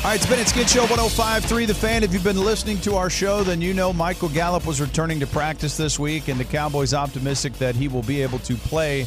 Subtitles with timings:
[0.00, 2.02] All right, it's been it's Skin Show 105.3 The Fan.
[2.02, 5.26] If you've been listening to our show, then you know Michael Gallup was returning to
[5.26, 9.06] practice this week, and the Cowboys optimistic that he will be able to play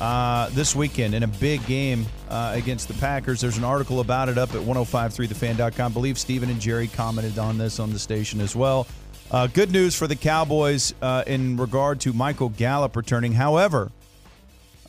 [0.00, 3.40] uh, this weekend in a big game uh, against the Packers.
[3.40, 5.90] There's an article about it up at 1053thefan.com.
[5.90, 8.86] I believe Stephen and Jerry commented on this on the station as well.
[9.32, 13.32] Uh, good news for the Cowboys uh, in regard to Michael Gallup returning.
[13.32, 13.90] However,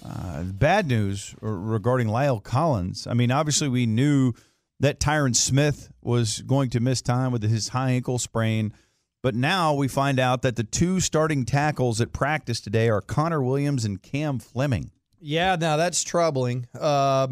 [0.06, 3.08] uh, bad news regarding La'el Collins.
[3.08, 4.34] I mean, obviously, we knew
[4.80, 8.74] that Tyron Smith was going to miss time with his high ankle sprain.
[9.22, 13.44] But now we find out that the two starting tackles at practice today are Connor
[13.44, 14.92] Williams and Cam Fleming.
[15.20, 16.68] Yeah, now that's troubling.
[16.80, 17.28] Uh,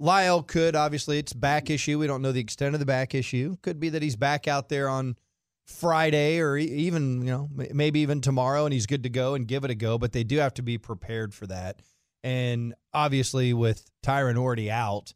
[0.00, 1.98] La'el could obviously it's back issue.
[1.98, 3.56] We don't know the extent of the back issue.
[3.62, 5.16] Could be that he's back out there on
[5.64, 9.64] Friday or even you know maybe even tomorrow, and he's good to go and give
[9.64, 9.98] it a go.
[9.98, 11.80] But they do have to be prepared for that.
[12.24, 15.12] And obviously, with Tyron already out,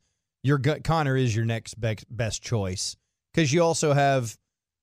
[0.47, 2.97] your gut Connor is your next best choice
[3.35, 4.37] because you also have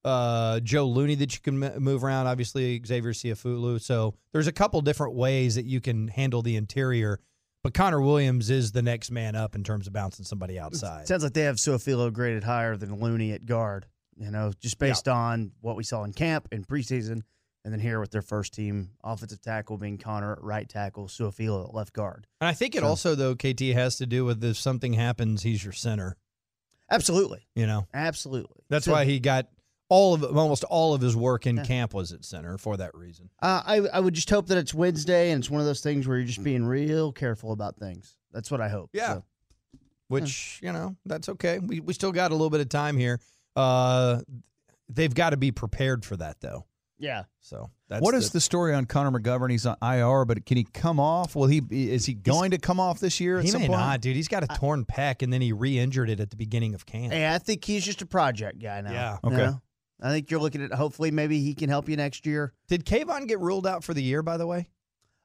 [0.03, 2.27] uh, Joe Looney that you can move around.
[2.27, 3.77] Obviously, Xavier Su'a-Filo.
[3.77, 7.19] So there's a couple different ways that you can handle the interior.
[7.63, 11.03] But Connor Williams is the next man up in terms of bouncing somebody outside.
[11.03, 13.85] It sounds like they have Su'a-Filo graded higher than Looney at guard.
[14.17, 15.13] You know, just based yeah.
[15.13, 17.21] on what we saw in camp and preseason,
[17.63, 21.67] and then here with their first team offensive tackle being Connor at right tackle, Su'a-Filo
[21.67, 22.27] at left guard.
[22.41, 25.43] And I think it so, also though KT has to do with if something happens,
[25.43, 26.17] he's your center.
[26.91, 27.47] Absolutely.
[27.55, 28.63] You know, absolutely.
[28.69, 29.47] That's so, why he got
[29.89, 31.63] all of almost all of his work in yeah.
[31.63, 33.29] camp was at center for that reason.
[33.41, 36.07] Uh, I I would just hope that it's Wednesday and it's one of those things
[36.07, 38.17] where you're just being real careful about things.
[38.31, 38.89] That's what I hope.
[38.93, 39.13] Yeah.
[39.13, 39.23] So,
[40.07, 40.69] Which yeah.
[40.69, 41.59] you know that's okay.
[41.59, 43.19] We we still got a little bit of time here.
[43.55, 44.21] Uh,
[44.89, 46.65] they've got to be prepared for that though.
[46.99, 47.23] Yeah.
[47.41, 49.51] So what is the, the, story on Connor McGovern?
[49.51, 51.35] He's on IR, but can he come off?
[51.35, 51.61] Will he?
[51.69, 53.41] Is he going to come off this year?
[53.41, 53.71] he may point?
[53.71, 54.15] not, dude.
[54.15, 57.13] He's got a torn pec, and then he re-injured it at the beginning of camp.
[57.13, 58.91] Hey, I think he's just a project guy now.
[58.91, 59.17] Yeah.
[59.23, 59.35] Okay.
[59.35, 59.61] You know?
[60.01, 62.53] I think you're looking at hopefully maybe he can help you next year.
[62.67, 64.21] Did Kayvon get ruled out for the year?
[64.21, 64.67] By the way,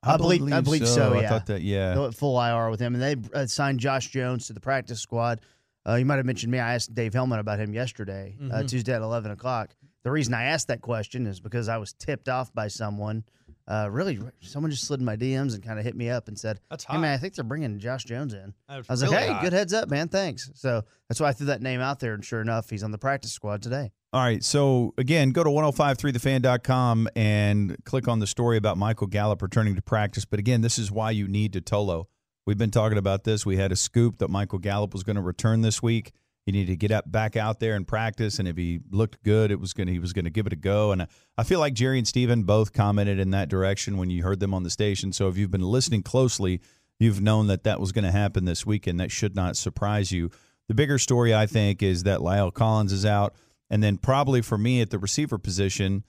[0.03, 0.95] I, I believe, believe, I believe so.
[0.95, 1.15] so.
[1.15, 1.63] yeah, I thought that.
[1.63, 5.41] Yeah, full IR with him, and they uh, signed Josh Jones to the practice squad.
[5.87, 6.59] Uh, you might have mentioned me.
[6.59, 8.55] I asked Dave Helman about him yesterday, uh, mm-hmm.
[8.55, 9.71] uh, Tuesday at eleven o'clock.
[10.09, 13.25] The reason I asked that question is because I was tipped off by someone
[13.67, 16.39] uh, really, someone just slid in my DMs and kind of hit me up and
[16.39, 16.95] said, "That's hot.
[16.95, 19.43] Hey man, I think they're bringing Josh Jones in." I was really like, "Hey, hot.
[19.43, 20.09] good heads up, man.
[20.09, 20.81] Thanks." So
[21.11, 23.33] that's why I threw that name out there, and sure enough, he's on the practice
[23.33, 23.93] squad today.
[24.15, 24.43] All right.
[24.43, 29.83] So again, go to 1053thefan.com and click on the story about Michael Gallup returning to
[29.83, 30.25] practice.
[30.25, 32.07] But again, this is why you need to Tolo.
[32.47, 33.45] We've been talking about this.
[33.45, 36.13] We had a scoop that Michael Gallup was going to return this week.
[36.49, 39.51] He needed to get up back out there and practice, and if he looked good,
[39.51, 40.93] it was going he was going to give it a go.
[40.93, 44.41] And I feel like Jerry and Stephen both commented in that direction when you heard
[44.41, 45.13] them on the station.
[45.13, 46.63] So if you've been listening closely,
[46.99, 48.99] you've known that that was going to happen this weekend.
[48.99, 50.31] That should not surprise you.
[50.69, 53.35] The bigger story, I think, is that La'el Collins is out,
[53.69, 56.03] and then probably for me at the receiver position,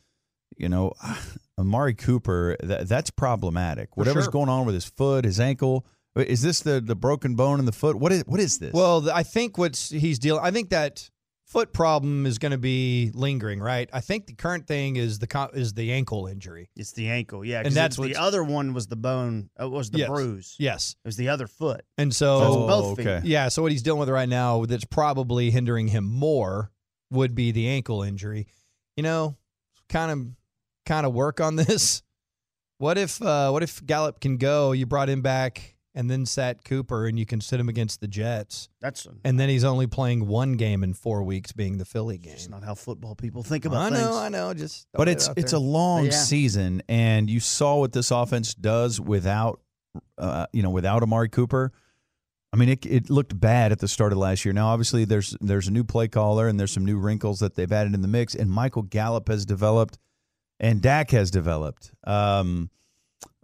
[0.55, 0.93] you know,
[1.59, 3.97] Amari Cooper, that, that's problematic.
[3.97, 4.31] Whatever's sure.
[4.31, 5.85] going on with his foot, his ankle
[6.15, 7.95] is this the the broken bone in the foot?
[7.95, 8.73] What is what is this?
[8.73, 10.41] Well, I think what's he's dealing.
[10.43, 11.09] I think that
[11.49, 13.89] foot problem is going to be lingering, right?
[13.91, 16.69] I think the current thing is the is the ankle injury.
[16.75, 17.61] It's the ankle, yeah.
[17.65, 19.49] And that's the other one was the bone.
[19.59, 20.55] It uh, was the yes, bruise.
[20.59, 21.83] Yes, it was the other foot.
[21.97, 23.21] And so, so both okay.
[23.23, 23.49] Yeah.
[23.49, 26.71] So what he's dealing with right now, that's probably hindering him more,
[27.11, 28.47] would be the ankle injury.
[28.95, 29.37] You know,
[29.89, 30.27] kind of
[30.85, 32.03] kind of work on this.
[32.81, 34.71] What if uh, what if Gallup can go?
[34.71, 38.07] You brought him back and then sat Cooper, and you can sit him against the
[38.07, 38.69] Jets.
[38.79, 42.33] That's and then he's only playing one game in four weeks, being the Philly game.
[42.33, 43.91] It's not how football people think about.
[43.91, 43.99] This.
[43.99, 44.21] I know, things.
[44.21, 44.53] I know.
[44.53, 46.11] Just but it's it it's a long yeah.
[46.11, 49.61] season, and you saw what this offense does without,
[50.17, 51.71] uh, you know, without Amari Cooper.
[52.51, 54.53] I mean, it, it looked bad at the start of last year.
[54.53, 57.71] Now, obviously, there's there's a new play caller and there's some new wrinkles that they've
[57.71, 58.33] added in the mix.
[58.35, 59.99] And Michael Gallup has developed,
[60.59, 61.91] and Dak has developed.
[62.05, 62.69] Um,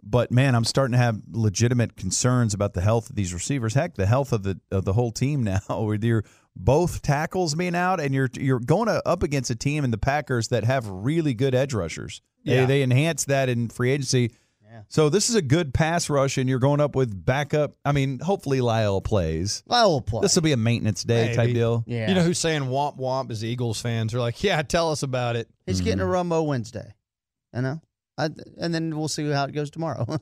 [0.08, 3.74] but man, I'm starting to have legitimate concerns about the health of these receivers.
[3.74, 5.82] Heck, the health of the of the whole team now.
[5.82, 6.24] With your
[6.54, 10.48] both tackles being out, and you're you're going up against a team in the Packers
[10.48, 12.22] that have really good edge rushers.
[12.44, 12.60] Yeah.
[12.60, 14.32] They, they enhance that in free agency.
[14.62, 14.82] Yeah.
[14.88, 17.74] So this is a good pass rush, and you're going up with backup.
[17.84, 19.62] I mean, hopefully La'el plays.
[19.68, 20.20] La'el will play.
[20.22, 21.82] This will be a maintenance day type deal.
[21.86, 22.08] yeah.
[22.08, 24.12] You know who's saying womp womp is Eagles fans.
[24.12, 25.48] They're like, yeah, tell us about it.
[25.66, 26.08] He's getting Mm-hmm.
[26.08, 26.94] a Rumbo Wednesday.
[27.54, 27.80] I know.
[28.18, 30.06] I, and then we'll see how it goes tomorrow.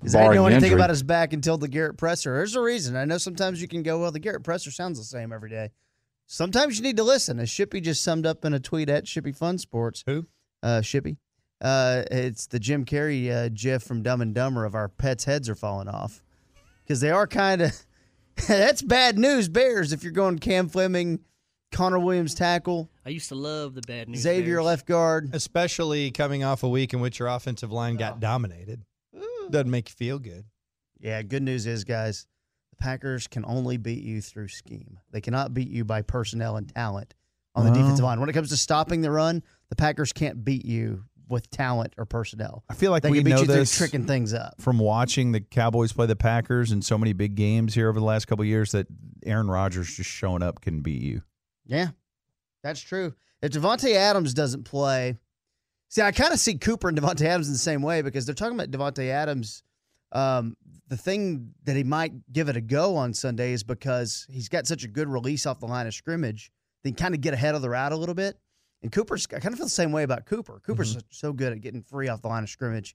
[0.00, 0.78] Because I didn't Barring know anything injury.
[0.78, 2.34] about his back until the Garrett Presser.
[2.34, 2.96] There's a reason.
[2.96, 5.70] I know sometimes you can go, well, the Garrett Presser sounds the same every day.
[6.26, 7.38] Sometimes you need to listen.
[7.38, 10.02] As Shippy just summed up in a tweet at Shippy Fun Sports.
[10.06, 10.26] Who?
[10.62, 11.16] Uh, Shippy.
[11.60, 15.48] Uh, it's the Jim Carrey uh, GIF from Dumb and Dumber of our pets' heads
[15.48, 16.22] are falling off.
[16.82, 17.72] Because they are kind of.
[18.48, 21.20] that's bad news, Bears, if you're going Cam Fleming,
[21.74, 24.20] Connor Williams tackle, I used to love the bad news.
[24.20, 24.64] Xavier Bears.
[24.64, 25.34] left guard.
[25.34, 28.18] Especially coming off a week in which your offensive line got oh.
[28.20, 28.84] dominated.
[29.50, 30.44] Doesn't make you feel good.
[31.00, 32.26] Yeah, good news is, guys,
[32.70, 34.98] the Packers can only beat you through scheme.
[35.10, 37.12] They cannot beat you by personnel and talent
[37.54, 37.80] on the Well.
[37.82, 38.20] defensive line.
[38.20, 42.04] When it comes to stopping the run, the Packers can't beat you with talent or
[42.06, 42.64] personnel.
[42.70, 44.60] I feel like They we can beat know you this through tricking things up.
[44.60, 48.04] from watching the Cowboys play the Packers in so many big games here over the
[48.06, 48.86] last couple of years that
[49.24, 51.22] Aaron Rodgers just showing up can beat you.
[51.66, 51.88] Yeah,
[52.62, 53.14] that's true.
[53.42, 55.16] If Davante Adams doesn't play,
[55.88, 58.34] see, I kind of see Cooper and Davante Adams in the same way because they're
[58.34, 59.62] talking about Davante Adams.
[60.12, 60.56] Um,
[60.88, 64.66] the thing that he might give it a go on Sunday is because he's got
[64.66, 66.52] such a good release off the line of scrimmage.
[66.84, 68.38] They kind of get ahead of the route a little bit.
[68.82, 70.60] And Cooper's, I kind of feel the same way about Cooper.
[70.64, 72.94] Cooper's so, so good at getting free off the line of scrimmage.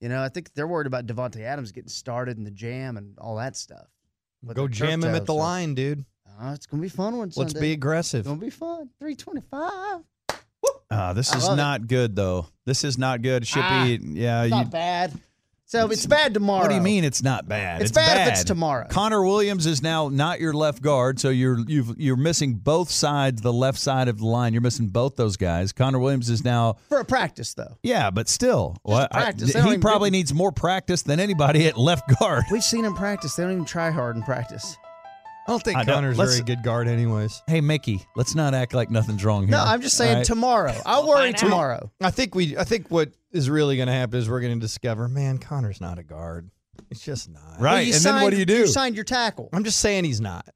[0.00, 3.16] You know, I think they're worried about Davante Adams getting started in the jam and
[3.18, 3.86] all that stuff.
[4.52, 6.04] Go jam him at the so- line, dude.
[6.54, 7.28] It's gonna be fun one.
[7.28, 7.60] Let's Sunday.
[7.60, 8.24] be It's aggressive.
[8.24, 8.88] gonna be fun.
[8.98, 10.00] Three twenty-five.
[10.90, 11.56] Uh, this I is love it.
[11.62, 12.46] not good though.
[12.66, 13.44] This is not good.
[13.44, 15.12] Shippy, yeah, you, Not bad.
[15.64, 16.60] So it's bad tomorrow.
[16.60, 17.80] What do you mean it's not bad?
[17.80, 18.86] It's bad if it's tomorrow.
[18.90, 23.40] Connor Williams is now not your left guard, so you're you've, you're missing both sides,
[23.40, 24.52] the left side of the line.
[24.52, 25.72] You're missing both those guys.
[25.72, 27.78] Connor Williams is now, For a practice, though.
[27.82, 29.54] yeah, but still, I- practice.
[29.54, 32.44] Don't he probably needs more practice than anybody at left guard.
[32.50, 33.34] We've seen him practice.
[33.36, 34.76] They don't even try hard in practice.
[35.46, 37.42] I don't think I don't- Connor's let's- very good guard, anyways.
[37.48, 39.52] Hey Mickey, let's not act like nothing's wrong here.
[39.52, 40.24] No, I'm just saying All right?
[40.26, 40.74] tomorrow.
[40.86, 41.38] I'll worry find out.
[41.40, 41.90] tomorrow.
[42.00, 42.56] I think we.
[42.56, 45.80] I think what is really going to happen is we're going to discover, man, Connor's
[45.80, 46.50] not a guard.
[46.90, 47.42] It's just not.
[47.58, 47.72] Right.
[47.72, 48.58] Well, you and then what do you do?
[48.58, 49.48] You signed your tackle.
[49.52, 50.46] I'm just saying he's not.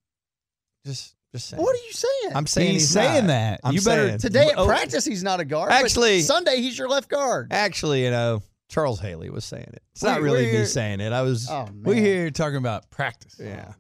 [0.84, 1.62] Just, just saying.
[1.62, 2.36] What are you saying?
[2.36, 3.32] I'm saying He's he's saying not.
[3.32, 3.60] that.
[3.64, 4.18] I'm You better- saying.
[4.20, 4.66] Today at Oh.
[4.66, 5.70] practice, he's not a guard.
[5.70, 7.48] but Actually- Sunday he's your left guard.
[7.52, 9.82] Actually, you know, Charles Haley was saying it.
[9.92, 11.12] It's We- not really we're me saying it.
[11.12, 11.48] I was.
[11.50, 11.82] Oh man.
[11.84, 13.34] We here talking about practice.
[13.38, 13.72] yeah.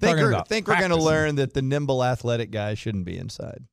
[0.00, 0.08] Man.
[0.08, 3.04] Think Talking we're, about think we're going to learn that the nimble athletic guy shouldn't
[3.04, 3.64] be inside.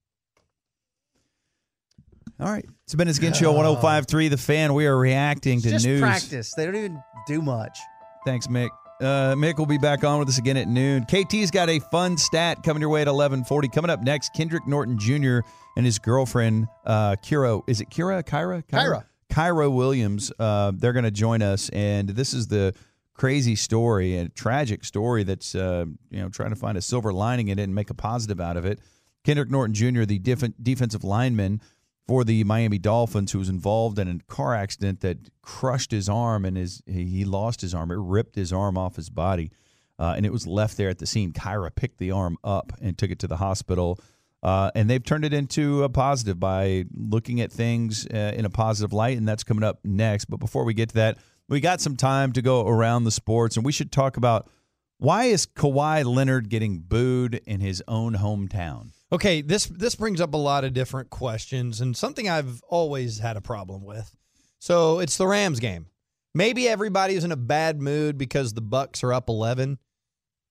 [2.40, 2.66] All right.
[2.84, 4.74] It's been a Skin Show 1053 The Fan.
[4.74, 6.02] We are reacting to Just news.
[6.02, 6.54] practice.
[6.54, 7.80] They don't even do much.
[8.26, 8.70] Thanks, Mick.
[9.02, 11.06] Uh, Mick will be back on with us again at noon.
[11.06, 13.68] KT's got a fun stat coming your way at 1140.
[13.70, 15.40] Coming up next, Kendrick Norton Jr.
[15.76, 17.62] and his girlfriend, uh, Kira.
[17.68, 18.24] Is it Kira?
[18.24, 18.64] Kyra?
[18.66, 19.04] Kyra.
[19.32, 20.32] Kyra Williams.
[20.40, 21.70] Uh, they're going to join us.
[21.70, 22.74] And this is the
[23.18, 27.50] crazy story, a tragic story that's, uh, you know, trying to find a silver lining
[27.50, 28.80] in it and make a positive out of it.
[29.24, 31.62] Kendrick Norton Jr., the def- defensive lineman
[32.08, 36.46] for the Miami Dolphins, who was involved in a car accident that crushed his arm
[36.46, 37.92] and his he lost his arm.
[37.92, 39.52] It ripped his arm off his body,
[40.00, 41.34] uh, and it was left there at the scene.
[41.34, 44.00] Kyra picked the arm up and took it to the hospital.
[44.44, 48.50] Uh, and they've turned it into a positive by looking at things uh, in a
[48.50, 50.26] positive light, and that's coming up next.
[50.26, 51.18] But before we get to that,
[51.50, 54.50] we got some time to go around the sports, and we should talk about
[54.98, 58.90] why is Kawhi Leonard getting booed in his own hometown?
[59.12, 63.38] Okay, this this brings up a lot of different questions and something I've always had
[63.38, 64.16] a problem with.
[64.60, 65.88] So it's the Rams game.
[66.34, 69.78] Maybe everybody's in a bad mood because the Bucks are up 11,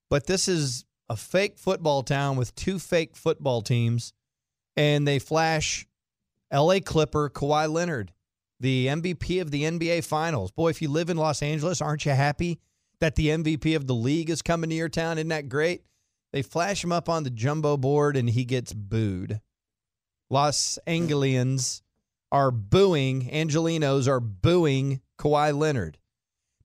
[0.08, 4.12] but this is a fake football town with two fake football teams
[4.76, 5.86] and they flash
[6.52, 8.12] LA Clipper Kawhi Leonard,
[8.60, 10.50] the MVP of the NBA Finals.
[10.50, 12.58] Boy, if you live in Los Angeles, aren't you happy
[13.00, 15.18] that the MVP of the league is coming to your town?
[15.18, 15.82] Isn't that great?
[16.32, 19.40] They flash him up on the jumbo board and he gets booed.
[20.28, 21.82] Los Angelians
[22.32, 25.98] are booing, Angelinos are booing Kawhi Leonard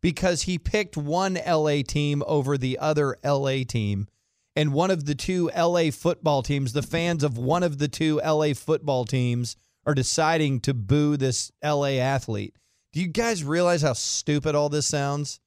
[0.02, 4.08] because he picked one LA team over the other LA team.
[4.56, 8.20] And one of the two LA football teams, the fans of one of the two
[8.26, 12.56] LA football teams, are deciding to boo this LA athlete.
[12.94, 15.40] Do you guys realize how stupid all this sounds?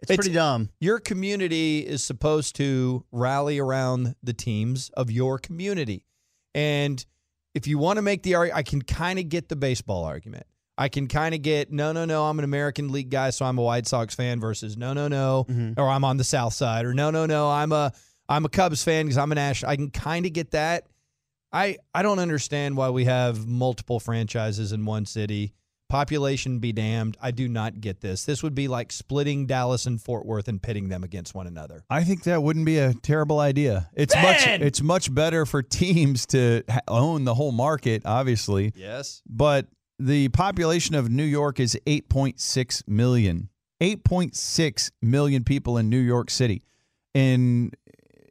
[0.00, 0.70] It's, It's- pretty dumb.
[0.80, 6.04] Your community is supposed to rally around the teams of your community.
[6.54, 7.04] And
[7.54, 10.46] if you want to make the argument, I can kind of get the baseball argument.
[10.76, 13.58] I can kind of get, no, no, no, I'm an American League guy, so I'm
[13.58, 15.80] a White Sox fan versus no, no, no, mm-hmm.
[15.80, 17.92] or I'm on the South side, or no, no, no, I'm a
[18.28, 19.64] I'm a Cubs fan because I'm an Ash.
[19.64, 20.86] I can kind of get that.
[21.52, 25.54] I I don't understand why we have multiple franchises in one city,
[25.88, 27.16] Population be damned.
[27.18, 28.26] I do not get this.
[28.26, 31.82] This would be like splitting Dallas and Fort Worth and pitting them against one another.
[31.88, 33.88] I think that wouldn't be a terrible idea.
[33.94, 38.74] It's much it's much better for teams to own the whole market, obviously.
[38.76, 39.22] Yes.
[39.26, 39.66] But
[39.98, 43.48] the population of New York is 8.6 million.
[43.80, 46.64] 8.6 million people in New York City.
[47.14, 47.72] In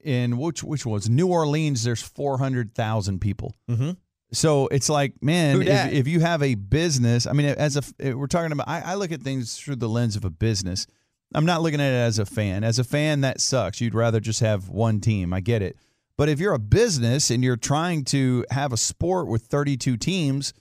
[0.08, 3.58] in which which was New Orleans there's 400,000 people.
[3.70, 3.92] Mm-hmm.
[4.32, 8.28] So it's like, man, if, if you have a business, I mean, as a we're
[8.28, 10.88] talking about, I, I look at things through the lens of a business.
[11.34, 12.64] I'm not looking at it as a fan.
[12.64, 13.82] As a fan, that sucks.
[13.82, 15.34] You'd rather just have one team.
[15.34, 15.78] I get it.
[16.18, 20.54] But if you're a business and you're trying to have a sport with 32 teams,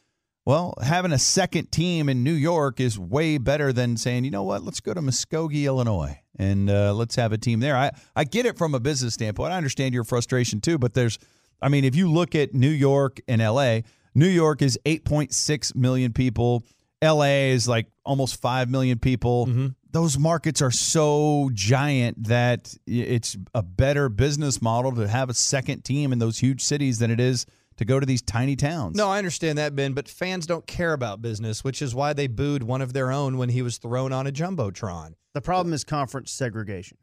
[0.45, 4.43] well, having a second team in New York is way better than saying, you know
[4.43, 7.76] what, let's go to Muskogee, Illinois, and uh, let's have a team there.
[7.76, 9.52] I, I get it from a business standpoint.
[9.52, 11.19] I understand your frustration too, but there's,
[11.61, 13.81] I mean, if you look at New York and LA,
[14.14, 16.64] New York is 8.6 million people.
[17.02, 19.47] LA is like almost 5 million people.
[19.93, 25.85] Those markets are so giant that it's a better business model to have a second
[25.85, 28.97] team in those huge cities than it is to go to these tiny towns.
[28.97, 32.26] No, I understand that, Ben, but fans don't care about business, which is why they
[32.26, 35.14] booed one of their own when he was thrown on a Jumbotron.
[35.35, 36.99] The problem is conference segregation.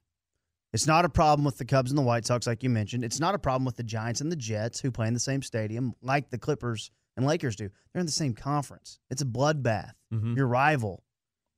[0.74, 3.04] It's not a problem with the Cubs and the White Sox, like you mentioned.
[3.04, 5.44] It's not a problem with the Giants and the Jets, who play in the same
[5.44, 7.70] stadium, like the Clippers and Lakers do.
[7.94, 9.00] They're in the same conference.
[9.12, 9.92] It's a bloodbath.
[10.12, 10.36] Mm-hmm.
[10.36, 11.04] Your rival.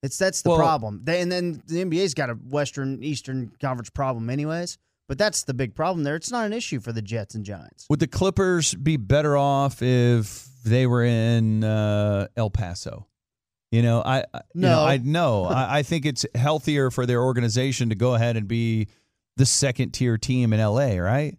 [0.04, 1.00] It's that's the Well- problem.
[1.06, 4.78] They, and then the NBA's got a Western Eastern Conference problem, anyways.
[5.08, 6.16] But that's the big problem there.
[6.16, 7.86] It's not an issue for the Jets and Giants.
[7.90, 13.08] Would the Clippers be better off if they were in uh, El Paso?
[13.72, 14.84] You know, I I- you know, No.
[14.86, 15.44] I know.
[15.50, 18.88] I, I think it's healthier for their organization to go ahead and be
[19.38, 21.38] the second tier team in LA, right?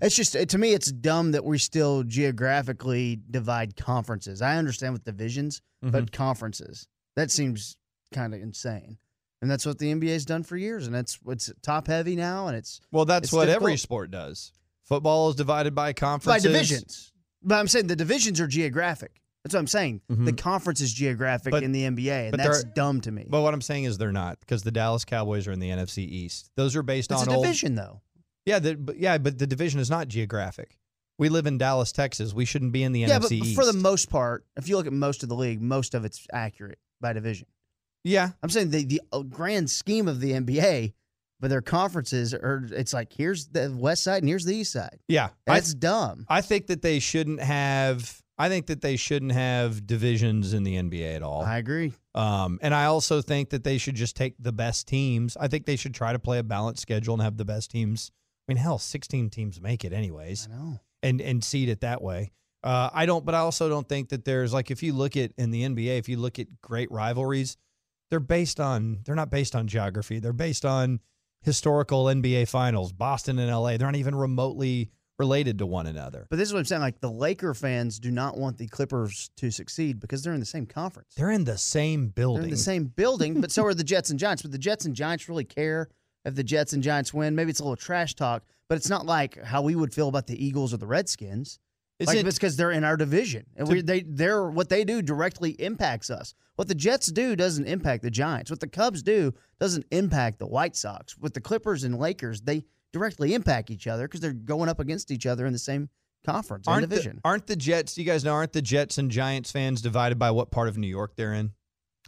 [0.00, 4.40] It's just to me, it's dumb that we still geographically divide conferences.
[4.40, 7.76] I understand with divisions, but conferences that seems
[8.14, 8.96] kind of insane.
[9.42, 12.56] And that's what the NBA's done for years, and that's what's top heavy now, and
[12.56, 14.52] it's Well, that's It's what every sport does.
[14.84, 17.12] Football is divided by conference by divisions.
[17.42, 19.20] But I'm saying the divisions are geographic.
[19.42, 20.00] That's what I'm saying.
[20.08, 20.24] Mm-hmm.
[20.26, 23.26] The conference is geographic But- in the NBA, and that's dumb to me.
[23.28, 25.98] But what I'm saying is they're not because the Dallas Cowboys are in the NFC
[26.06, 26.50] East.
[26.56, 27.44] Those are based it's on a old.
[27.44, 28.00] division, though.
[28.46, 30.78] Yeah, the, but yeah, but the division is not geographic.
[31.18, 32.32] We live in Dallas, Texas.
[32.32, 33.54] We shouldn't be in the Yeah, NFC but East.
[33.56, 36.26] for the most part, if you look at most of the league, most of it's
[36.32, 37.48] accurate by division.
[38.04, 40.92] Yeah, I'm saying the the uh, grand scheme of the NBA,
[41.40, 42.68] but their conferences are.
[42.72, 44.98] It's like here's the west side and here's the east side.
[45.08, 45.30] yeah.
[45.46, 46.26] I, That's dumb.
[46.28, 48.20] I think that they shouldn't have.
[48.38, 51.42] I think that they shouldn't have divisions in the NBA at all.
[51.42, 51.92] I agree.
[52.14, 55.36] Um, and I also think that they should just take the best teams.
[55.36, 58.10] I think they should try to play a balanced schedule and have the best teams.
[58.48, 60.80] I mean, hell, 16 teams make it anyways, I know.
[61.02, 62.32] and and seed it that way.
[62.64, 65.32] Uh, I don't, but I also don't think that there's like if you look at
[65.36, 67.56] in the NBA, if you look at great rivalries,
[68.12, 70.18] they're based on they're not based on geography.
[70.18, 71.00] They're based on
[71.40, 72.92] historical NBA finals.
[72.92, 76.26] Boston and LA, they're not even remotely related to one another.
[76.28, 76.82] But this is what I'm saying.
[76.82, 80.46] Like the Laker fans do not want the Clippers to succeed because they're in the
[80.46, 81.14] same conference.
[81.14, 82.42] They're in the same building.
[82.42, 84.42] They're in the same building, but so are the Jets and Giants.
[84.42, 85.88] But the Jets and Giants really care
[86.26, 87.34] if the Jets and Giants win.
[87.34, 90.26] Maybe it's a little trash talk, but it's not like how we would feel about
[90.26, 91.58] the Eagles or the Redskins.
[92.02, 94.84] Is like it- it's because they're in our division, and we they they're what they
[94.84, 96.34] do directly impacts us.
[96.56, 98.50] What the Jets do doesn't impact the Giants.
[98.50, 101.16] What the Cubs do doesn't impact the White Sox.
[101.16, 105.10] With the Clippers and Lakers, they directly impact each other because they're going up against
[105.10, 105.88] each other in the same
[106.24, 107.20] conference aren't the, division.
[107.24, 107.96] aren't the Jets?
[107.98, 110.86] You guys know aren't the Jets and Giants fans divided by what part of New
[110.86, 111.52] York they're in?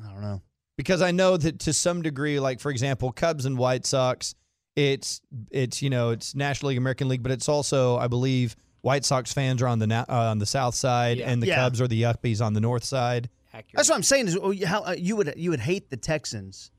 [0.04, 0.42] I don't know.
[0.76, 4.34] because I know that to some degree, like for example, Cubs and White Sox,
[4.76, 5.20] it's
[5.50, 9.32] it's you know it's National League, American League, but it's also I believe White Sox
[9.32, 11.56] fans are on the na- uh, on the south side, and the Yeah.
[11.56, 13.30] Cubs are the Yuppies on the north side.
[13.72, 14.28] That's what I'm saying.
[14.28, 16.70] Is oh, how uh, you would you would hate the Texans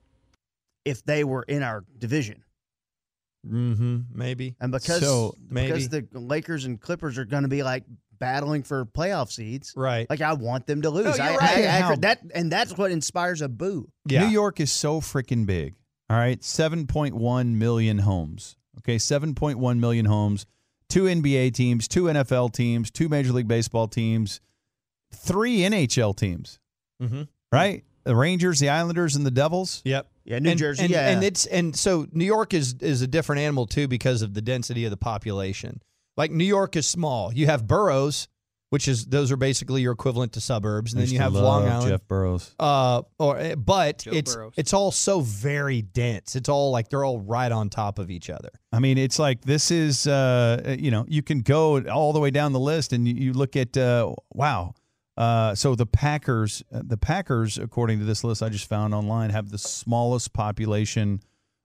[0.86, 2.44] if they were in our division,
[3.48, 3.98] Mm-hmm.
[4.14, 4.56] Maybe.
[4.60, 7.84] and because So, because the Lakers and Clippers are going to be like
[8.20, 9.74] battling for playoff seeds.
[9.76, 10.10] Right.
[10.10, 11.18] Like I want them to lose.
[11.18, 11.58] No, you're I, right.
[11.58, 13.90] I- I- How- that and that's what inspires a boo.
[14.08, 14.26] Yeah.
[14.26, 15.76] New York is so freaking big.
[16.10, 18.58] All right, 7.1 million homes.
[18.80, 20.46] Okay, 7.1 million homes.
[20.89, 24.39] Two NBA teams, two NFL teams, two Major League Baseball teams,
[25.13, 26.60] three NHL teams.
[27.01, 27.24] Mm-hmm.
[27.51, 27.84] Right?
[28.04, 29.82] The Rangers, the Islanders, and the Devils.
[29.84, 30.08] Yep.
[30.25, 30.84] Yeah, New and, Jersey.
[30.84, 34.24] and, yeah, and it's and so New York is is a different animal too because
[34.24, 35.82] of the density of the population.
[36.18, 37.32] Like New York is small.
[37.32, 38.27] You have boroughs,
[38.75, 41.65] which is those are basically your equivalent to suburbs, and I then you have Long
[41.65, 41.88] Island.
[41.91, 42.53] Jeff Burrows.
[42.60, 44.53] Uh, or eh, but Joe it's Burrows.
[44.58, 46.36] it's all so very dense.
[46.36, 48.50] It's all like they're all right on top of each other.
[48.74, 52.32] I mean, it's like this is, uh, you know, you can go all the way
[52.32, 54.74] down the list and you, you look at, uh, wow,
[55.15, 59.29] Uh, so the Packers, uh, the Packers, according to this list I just found online,
[59.29, 61.22] have the smallest population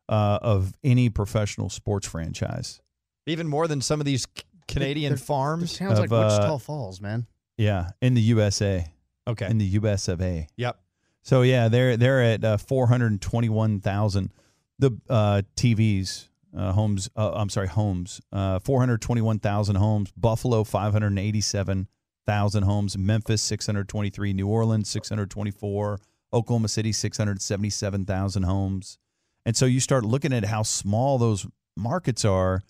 [0.09, 2.81] uh, of any professional sports franchise.
[3.27, 5.77] Even more than some of these C- Canadian They're- farms.
[5.77, 7.27] Sounds like Of, uh, Wichita Falls, man.
[7.57, 8.87] Yeah, in the USA,
[9.29, 9.49] Okay.
[9.51, 10.49] in the US of A.
[10.57, 10.81] Yep.
[11.23, 14.33] So yeah, they're they're at uh, four hundred twenty one thousand.
[14.79, 19.77] The uh, TVs uh, homes, uh, I'm sorry, homes, uh, four hundred twenty one thousand
[19.77, 20.11] homes.
[20.17, 21.87] Buffalo five hundred eighty seven
[22.27, 22.97] thousand homes.
[22.97, 24.33] Memphis six hundred twenty three.
[24.33, 26.01] New Orleans six hundred twenty four.
[26.33, 28.99] Oklahoma City six hundred seventy seven thousand homes.
[29.45, 31.47] And so you start looking at how small those
[31.77, 32.63] markets are.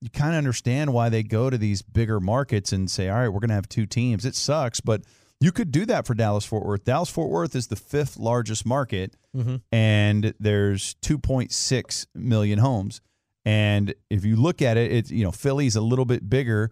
[0.00, 3.28] You kind of understand why they go to these bigger markets and say, all right,
[3.28, 4.24] we're going to have two teams.
[4.24, 5.02] It sucks, but
[5.40, 6.84] you could do that for Dallas Fort Worth.
[6.84, 9.56] Dallas Fort Worth is the fifth largest market, mm-hmm.
[9.70, 13.00] and there's 2.6 million homes.
[13.44, 16.70] And if you look at it, it's you know Philly's a little bit bigger,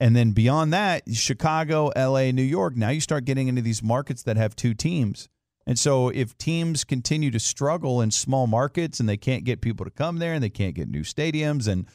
[0.00, 2.76] and then beyond that, Chicago, L.A., New York.
[2.76, 5.28] Now you start getting into these markets that have two teams.
[5.64, 9.84] And so if teams continue to struggle in small markets and they can't get people
[9.84, 11.86] to come there and they can't get new stadiums and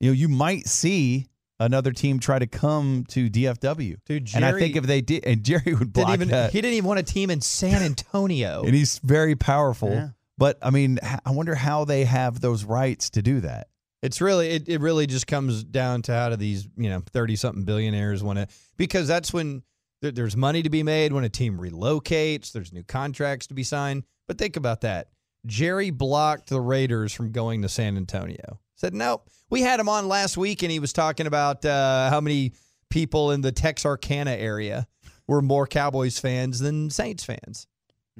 [0.00, 1.26] you know you might see
[1.60, 3.96] another team try to come to DFW.
[4.06, 6.52] Dude, and I think if they did and Jerry would block Didn't even, that.
[6.52, 8.62] he didn't even want a team in San Antonio.
[8.62, 9.90] and he's very powerful.
[9.90, 10.08] Yeah.
[10.36, 13.68] But I mean, I wonder how they have those rights to do that.
[14.02, 17.34] It's really it, it really just comes down to how do these you know thirty
[17.34, 19.64] something billionaires want to because that's when
[20.00, 22.52] there, there's money to be made when a team relocates.
[22.52, 24.04] There's new contracts to be signed.
[24.28, 25.08] But think about that.
[25.46, 28.60] Jerry blocked the Raiders from going to San Antonio.
[28.78, 29.28] Said nope.
[29.50, 32.52] We had him on last week and he was talking about uh, how many
[32.90, 34.86] people in the Texarkana area
[35.26, 37.66] were more Cowboys fans than Saints fans,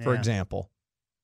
[0.03, 0.71] for example.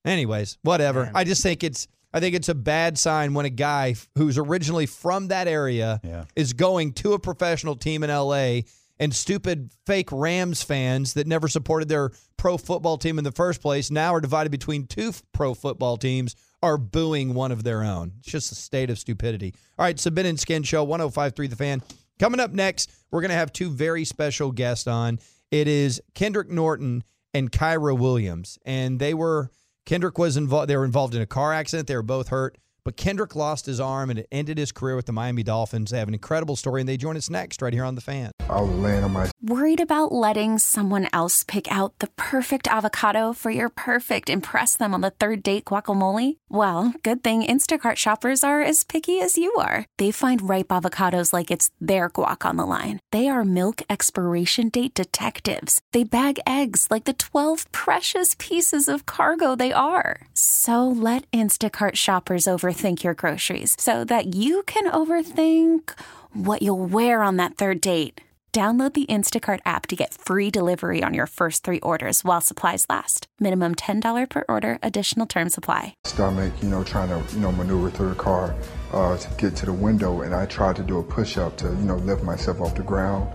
[0.05, 1.05] Anyways, whatever.
[1.05, 1.12] Man.
[1.14, 4.87] I just think it's I think it's a bad sign when a guy who's originally
[4.87, 6.25] from that area Yeah.
[6.37, 8.61] is going to a professional team in LA
[9.00, 13.61] and stupid fake Rams fans that never supported their pro football team in the first
[13.61, 18.12] place now are divided between two pro football teams are booing one of their own.
[18.21, 19.54] It's just a state of stupidity.
[19.78, 21.83] All right, so Ben and Skin Show 1053 The Fan.
[22.18, 25.18] Coming up next, we're going to have two very special guests on.
[25.50, 27.04] It is Kendrick Norton
[27.35, 28.59] and Kyra Williams.
[28.64, 29.50] And they were
[29.85, 31.87] Kendrick was involved they were involved in a car accident.
[31.87, 32.57] They were both hurt.
[32.85, 35.90] But Kendrick lost his arm and it ended his career with the Miami Dolphins.
[35.90, 38.31] They have an incredible story, and they join us next right here on the fan.
[38.49, 43.35] I was laying on my Worried about letting someone else pick out the perfect avocado
[43.35, 46.38] for your perfect impress them on the third date guacamole?
[46.49, 49.85] Well, good thing Instacart shoppers are as picky as you are.
[49.99, 53.01] They find ripe avocados like it's their guac on the line.
[53.12, 55.83] They are milk expiration date detectives.
[55.92, 60.23] They bag eggs like the 12 precious pieces of cargo they are.
[60.33, 65.91] So let Instacart shoppers overthink your groceries so that you can overthink
[66.33, 68.21] what you'll wear on that third date.
[68.53, 72.87] Download the Instacart app to get free delivery on your first three orders while supplies
[72.89, 73.27] last.
[73.41, 75.97] Minimum $10 per order, additional term supply.
[76.05, 78.55] stomach, you know, trying to, you know, maneuver through the car
[78.93, 80.21] uh, to get to the window.
[80.21, 82.85] And I tried to do a push up to, you know, lift myself off the
[82.85, 83.29] ground.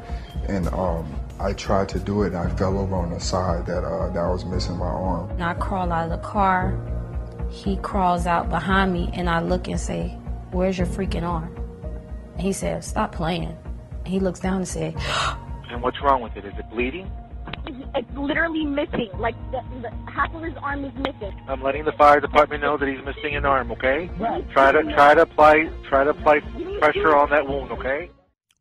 [0.47, 3.84] And um, I tried to do it and I fell over on the side that,
[3.84, 5.30] uh, that I was missing my arm.
[5.32, 6.80] And I crawl out of the car.
[7.49, 10.17] He crawls out behind me, and I look and say,
[10.51, 11.55] Where's your freaking arm?
[12.33, 13.55] And he says, Stop playing.
[14.05, 14.95] He looks down and said,
[15.69, 16.45] And what's wrong with it?
[16.45, 17.12] Is it bleeding?
[17.95, 19.09] It's literally missing.
[19.17, 21.39] Like the, the half of his arm is missing.
[21.47, 23.71] I'm letting the fire department know that he's missing an arm.
[23.71, 24.09] Okay.
[24.53, 26.39] Try to try to apply try to apply
[26.79, 27.71] pressure on that wound.
[27.71, 28.09] Okay.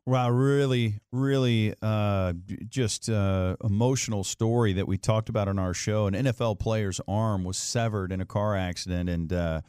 [0.09, 2.33] Wow, really, really, uh,
[2.67, 6.07] just uh, emotional story that we talked about on our show.
[6.07, 9.61] An NFL player's arm was severed in a car accident, and uh,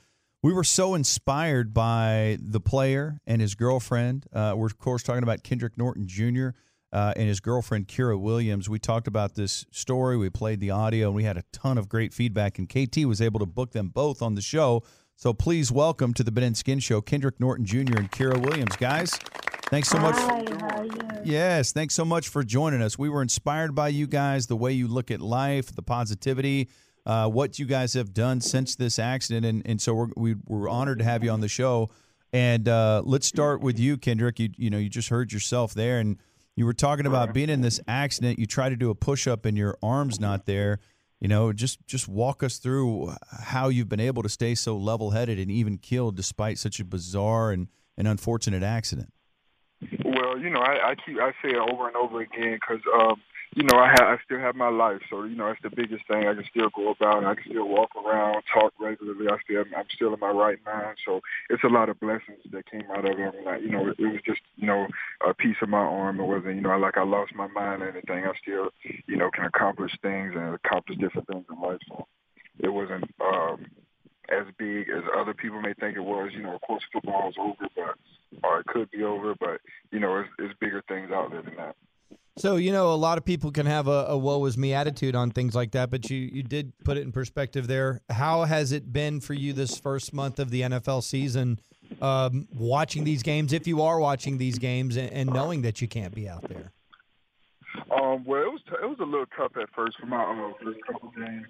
[0.42, 4.24] we were so inspired by the player and his girlfriend.
[4.32, 6.52] Uh, we're of course talking about Kendrick Norton Jr.
[6.90, 8.66] Uh, and his girlfriend Kira Williams.
[8.66, 10.16] We talked about this story.
[10.16, 12.58] We played the audio, and we had a ton of great feedback.
[12.58, 14.84] And KT was able to book them both on the show.
[15.16, 17.98] So please welcome to the Ben and Skin Show, Kendrick Norton Jr.
[17.98, 19.18] and Kira Williams, guys.
[19.70, 20.16] Thanks so much.
[20.16, 20.92] Hi, how are you?
[21.22, 22.98] Yes, thanks so much for joining us.
[22.98, 26.68] We were inspired by you guys, the way you look at life, the positivity,
[27.06, 30.68] uh, what you guys have done since this accident, and and so we're we, we're
[30.68, 31.88] honored to have you on the show.
[32.32, 34.40] And uh, let's start with you, Kendrick.
[34.40, 36.18] You you know you just heard yourself there, and
[36.56, 38.40] you were talking about being in this accident.
[38.40, 40.80] You try to do a push up, and your arm's not there.
[41.20, 45.10] You know, just just walk us through how you've been able to stay so level
[45.10, 49.12] headed and even killed despite such a bizarre and, and unfortunate accident.
[50.04, 53.20] Well, you know, I, I keep I say it over and over again because um,
[53.54, 56.06] you know, I have I still have my life, so you know that's the biggest
[56.06, 56.28] thing.
[56.28, 57.24] I can still go about.
[57.24, 59.26] I can still walk around, talk regularly.
[59.28, 60.98] I still I'm still in my right mind.
[61.04, 63.34] So it's a lot of blessings that came out of it.
[63.34, 64.86] And I, you know, it, it was just you know
[65.26, 66.20] a piece of my arm.
[66.20, 68.24] It wasn't you know like I lost my mind or anything.
[68.24, 68.70] I still
[69.08, 71.80] you know can accomplish things and accomplish different things in life.
[71.88, 72.06] So
[72.60, 73.66] it wasn't um,
[74.30, 76.30] as big as other people may think it was.
[76.32, 77.96] You know, of course football's over, but
[78.44, 81.56] or it could be over, but you know, it's, it's bigger things out there than
[81.56, 81.76] that.
[82.36, 85.14] So you know, a lot of people can have a, a "woe is me" attitude
[85.14, 88.00] on things like that, but you you did put it in perspective there.
[88.08, 91.60] How has it been for you this first month of the NFL season,
[92.00, 93.52] um, watching these games?
[93.52, 96.72] If you are watching these games and, and knowing that you can't be out there.
[97.90, 100.52] Um, well, it was t- it was a little tough at first for my uh,
[100.64, 101.46] first couple games,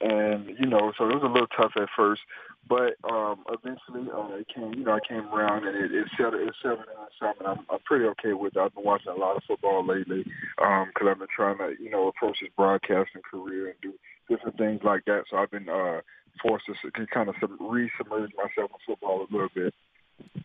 [0.00, 2.22] and you know, so it was a little tough at first,
[2.68, 4.74] but um, eventually uh, it came.
[4.74, 6.42] You know, I came around and it, it settled.
[6.42, 7.46] It settled in something.
[7.46, 8.60] I'm, I'm pretty okay with it.
[8.60, 10.24] I've been watching a lot of football lately
[10.56, 13.92] because um, I've been trying to, you know, approach this broadcasting career and do
[14.28, 15.24] different things like that.
[15.30, 16.00] So I've been uh,
[16.42, 19.74] forced to to kind of re-submerge myself in football a little bit.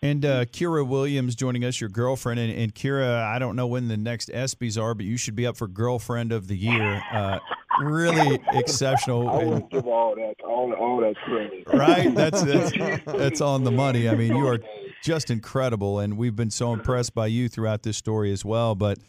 [0.02, 2.40] And uh, Kira Williams joining us, your girlfriend.
[2.40, 5.46] And, and, Kira, I don't know when the next ESPYS are, but you should be
[5.46, 7.04] up for Girlfriend of the Year.
[7.12, 7.40] Uh,
[7.82, 9.30] really exceptional.
[9.30, 11.64] I will give all that, all, all that credit.
[11.68, 12.14] Right?
[12.16, 12.72] That's, that's,
[13.06, 14.08] that's on the money.
[14.08, 14.60] I mean, you are
[15.04, 16.00] just incredible.
[16.00, 18.76] And we've been so impressed by you throughout this story as well.
[18.76, 19.00] But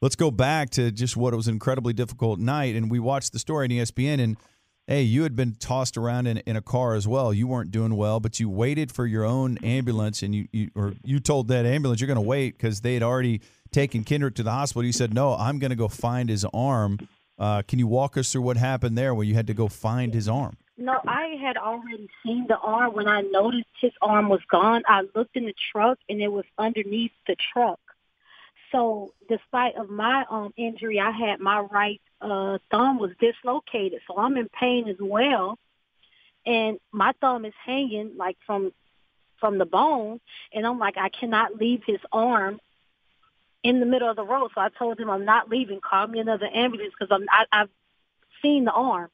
[0.00, 2.74] let's go back to just what it was an incredibly difficult night.
[2.74, 4.36] And we watched the story on ESPN, and–
[4.86, 7.32] hey, you had been tossed around in, in a car as well.
[7.32, 10.94] You weren't doing well, but you waited for your own ambulance, and you, you or
[11.04, 13.40] you told that ambulance you're going to wait because they had already
[13.70, 14.84] taken Kendrick to the hospital.
[14.84, 16.98] You said, no, I'm going to go find his arm.
[17.38, 20.12] Uh, can you walk us through what happened there when you had to go find
[20.14, 20.56] his arm?
[20.76, 22.94] No, I had already seen the arm.
[22.94, 26.44] When I noticed his arm was gone, I looked in the truck and it was
[26.58, 27.78] underneath the truck.
[28.72, 34.16] So despite of my um injury, I had my right uh thumb was dislocated, so
[34.18, 35.58] I'm in pain as well.
[36.44, 38.72] And my thumb is hanging like from
[39.38, 40.20] from the bone,
[40.52, 42.60] and I'm like I cannot leave his arm
[43.62, 44.50] in the middle of the road.
[44.54, 45.80] So I told him I'm not leaving.
[45.80, 47.70] Call me another ambulance because I'm I, I've
[48.42, 49.10] seen the arm.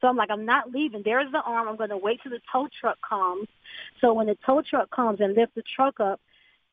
[0.00, 1.02] So I'm like, I'm not leaving.
[1.04, 1.68] There's the arm.
[1.68, 3.46] I'm going to wait till the tow truck comes.
[4.00, 6.20] So when the tow truck comes and lift the truck up,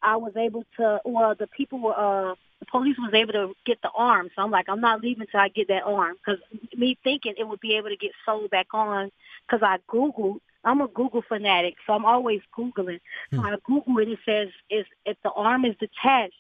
[0.02, 3.82] I was able to, well, the people were, uh, the police was able to get
[3.82, 4.30] the arm.
[4.36, 6.16] So I'm like, I'm not leaving until I get that arm.
[6.18, 6.42] Because
[6.76, 9.12] me thinking it would be able to get sold back on,
[9.48, 13.00] because I Googled, I'm a Google fanatic, so I'm always Googling.
[13.32, 13.38] Hmm.
[13.38, 16.34] So I Google it, it says is if the arm is detached,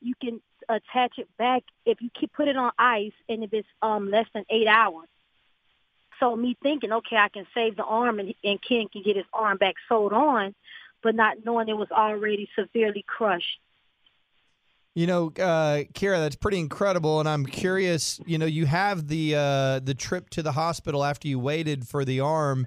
[0.00, 3.68] you can attach it back if you keep put it on ice and if it's
[3.82, 5.08] um less than eight hours.
[6.20, 9.24] So me thinking, okay, I can save the arm and, and Ken can get his
[9.32, 10.54] arm back sewed on
[11.02, 13.60] but not knowing it was already severely crushed.
[14.94, 18.20] You know, uh, Kira, that's pretty incredible, and I'm curious.
[18.26, 22.04] You know, you have the uh, the trip to the hospital after you waited for
[22.04, 22.66] the arm.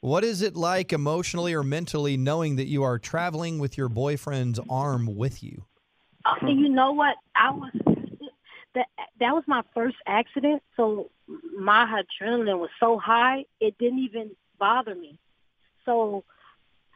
[0.00, 4.60] What is it like emotionally or mentally knowing that you are traveling with your boyfriend's
[4.68, 5.64] arm with you?
[6.42, 7.16] And you know what?
[7.34, 7.70] I was
[8.74, 8.86] that
[9.18, 11.10] that was my first accident, so
[11.58, 15.18] my adrenaline was so high it didn't even bother me.
[15.84, 16.24] So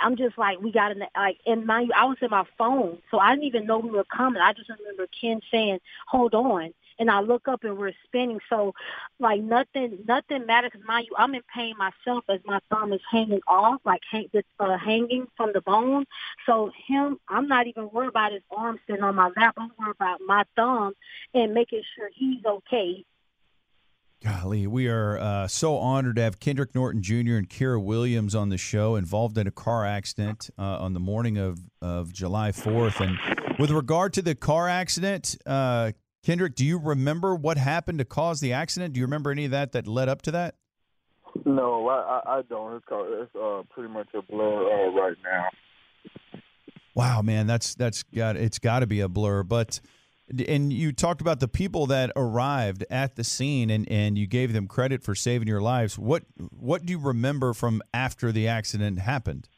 [0.04, 2.44] I'm just like, we got in the, like, and mind you, I was in my
[2.58, 4.42] phone, so I didn't even know we were coming.
[4.42, 6.74] I just remember Ken saying, hold on.
[6.98, 8.38] And I look up and we're spinning.
[8.50, 8.74] So
[9.18, 10.72] like nothing, nothing matters.
[10.72, 14.28] Cause mind you, I'm in pain myself as my thumb is hanging off, like hang,
[14.60, 16.04] uh, hanging from the bone.
[16.46, 19.54] So him, I'm not even worried about his arm sitting on my lap.
[19.56, 20.92] I'm worried about my thumb
[21.32, 23.04] and making sure he's okay.
[24.22, 27.36] Golly, we are uh, so honored to have Kendrick Norton Jr.
[27.36, 31.36] and Kira Williams on the show, involved in a car accident uh, on the morning
[31.36, 33.00] of, of July 4th.
[33.00, 35.92] And with regard to the car accident, uh,
[36.24, 38.94] Kendrick, do you remember what happened to cause the accident?
[38.94, 40.54] Do you remember any of that that led up to that?
[41.44, 42.74] No, I, I, I don't.
[42.76, 45.48] It's, called, it's uh, pretty much a blur uh, right now.
[46.94, 49.80] Wow, man, that's that's got it's got to be a blur, but
[50.48, 54.52] and you talked about the people that arrived at the scene and, and you gave
[54.52, 55.98] them credit for saving your lives.
[55.98, 59.48] What what do you remember from after the accident happened?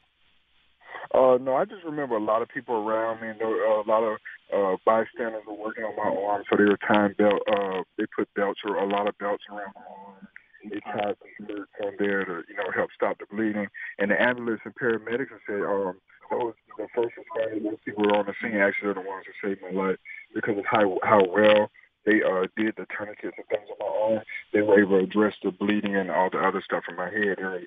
[1.13, 3.81] Uh, no, I just remember a lot of people around me, and there were, uh,
[3.81, 4.17] a lot of
[4.53, 7.41] uh, bystanders were working on my arm, so they were tying belt.
[7.47, 10.27] Uh, they put belts or a lot of belts around my arm.
[10.69, 13.67] They tied some belts on there to you know help stop the bleeding.
[13.99, 15.95] And the ambulance and paramedics said, um,
[16.29, 19.25] those the first responders, those people who were on the scene, actually are the ones
[19.25, 19.97] who saved my life
[20.33, 21.69] because of how how well
[22.05, 24.23] they uh, did the tourniquets and things on my arm.
[24.53, 27.35] They were able to address the bleeding and all the other stuff from my head.
[27.37, 27.61] They were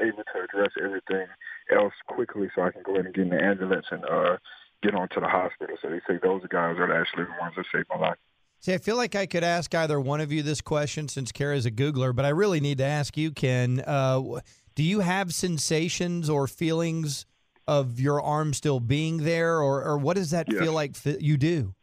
[0.00, 1.26] able to address everything
[1.70, 4.36] else quickly, so I can go ahead and get in the ambulance and uh,
[4.82, 5.76] get on to the hospital.
[5.80, 8.18] So they say those guys are actually the ones that saved my life.
[8.60, 11.64] See, I feel like I could ask either one of you this question since Kara's
[11.64, 13.80] a Googler, but I really need to ask you, Ken.
[13.86, 14.40] Uh,
[14.74, 17.26] do you have sensations or feelings
[17.68, 20.58] of your arm still being there, or, or what does that Yes.
[20.58, 21.74] feel like you do?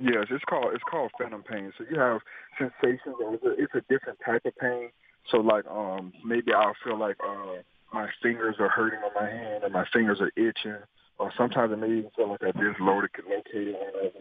[0.00, 1.72] Yes, it's called it's called phantom pain.
[1.76, 2.20] So you have
[2.56, 4.90] sensations, it's a, it's a different type of pain.
[5.30, 9.64] So like um maybe I'll feel like uh my fingers are hurting on my hand,
[9.64, 10.76] and my fingers are itching,
[11.18, 14.14] or sometimes it may even feel like I dislocated located on it,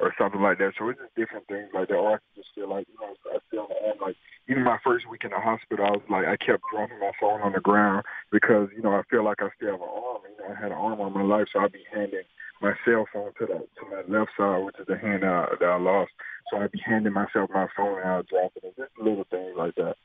[0.00, 0.72] or something like that.
[0.78, 1.94] So it's just different things like that.
[1.94, 3.68] Or I can just feel like you know I feel
[4.04, 4.16] like
[4.48, 7.40] even my first week in the hospital, I was like I kept dropping my phone
[7.40, 10.20] on the ground because you know I feel like I still have an arm.
[10.28, 12.28] You know I had an arm on my life, so I'd be handing
[12.64, 15.46] my cell phone to the to my left side, which is the hand that I,
[15.60, 16.12] that I lost.
[16.50, 18.64] So I'd be handing myself my phone and I'd drop it.
[18.64, 19.96] And just little things like that.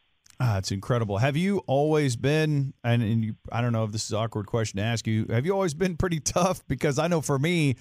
[0.42, 1.18] Ah, it's incredible.
[1.18, 4.46] Have you always been, and, and you, I don't know if this is an awkward
[4.46, 6.66] question to ask you, have you always been pretty tough?
[6.66, 7.76] Because I know for me,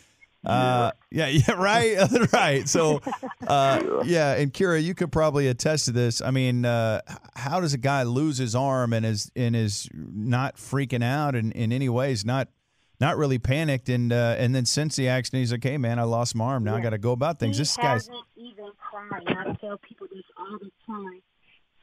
[0.45, 1.99] uh, yeah, yeah, right,
[2.33, 2.69] right.
[2.69, 3.01] So,
[3.47, 6.21] uh, yeah, and Kira, you could probably attest to this.
[6.21, 7.01] I mean, uh,
[7.37, 11.53] how does a guy lose his arm and is and is not freaking out in,
[11.53, 12.49] in any ways, not
[13.01, 16.03] not really panicked, and uh, and then since the accident, he's like, hey man, I
[16.03, 16.65] lost my arm.
[16.65, 17.57] Now I got to go about things.
[17.57, 19.23] He This guy's even cried.
[19.27, 21.23] I tell people this all the time.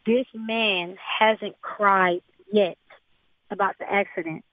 [0.05, 2.77] This man hasn't cried yet
[3.49, 4.43] about the accident.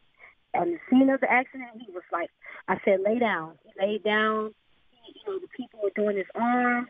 [0.54, 2.30] And the scene of the accident, he was like,
[2.68, 3.58] I said, lay down.
[3.64, 4.54] He laid down.
[4.90, 6.88] He, you know, the people were doing his arm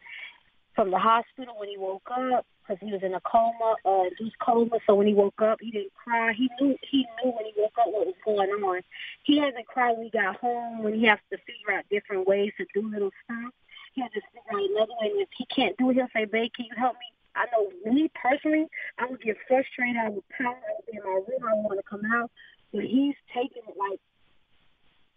[0.75, 4.39] from the hospital when he woke up because he was in a coma, uh, induced
[4.39, 4.79] coma.
[4.87, 6.33] So when he woke up, he didn't cry.
[6.33, 8.81] He knew he knew when he woke up what was going on.
[9.25, 12.53] He hasn't cried when he got home when he has to figure out different ways
[12.59, 13.53] to do little stuff.
[13.95, 15.11] He'll just figure out another way.
[15.11, 17.93] And if he can't do it, he'll say, "Babe, can you help me?" I know
[17.93, 18.67] me personally,
[18.99, 19.97] I would get frustrated.
[19.97, 20.57] I would pound.
[20.57, 21.49] I would be in my room.
[21.49, 22.31] I want to come out.
[22.73, 24.01] But he's taking it like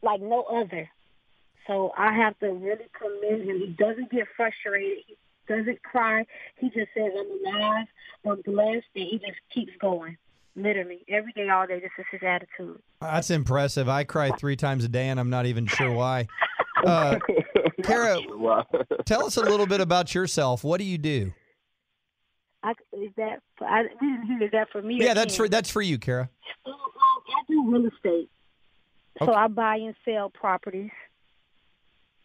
[0.02, 0.90] like no other.
[1.68, 3.60] So I have to really commend him.
[3.60, 5.00] He doesn't get frustrated.
[5.08, 6.26] He doesn't cry.
[6.58, 7.88] He just says, I'm alive,
[8.26, 10.18] I'm blessed, and he just keeps going.
[10.58, 11.82] Literally, every day, all day.
[11.82, 12.82] This is his attitude.
[13.02, 13.90] That's impressive.
[13.90, 16.28] I cry three times a day, and I'm not even sure why.
[16.86, 17.18] Uh,
[17.84, 18.20] Kara,
[19.06, 20.64] tell us a little bit about yourself.
[20.64, 21.34] What do you do?
[22.62, 25.00] I, is that, for, I didn't hear, that for me?
[25.00, 26.30] or Yeah, that's for that's for you, Kara.
[26.66, 28.30] Um, I do real estate.
[29.20, 30.92] So I buy and sell properties.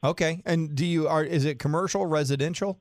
[0.03, 0.43] Okay.
[0.45, 2.79] And do you are is it commercial, residential?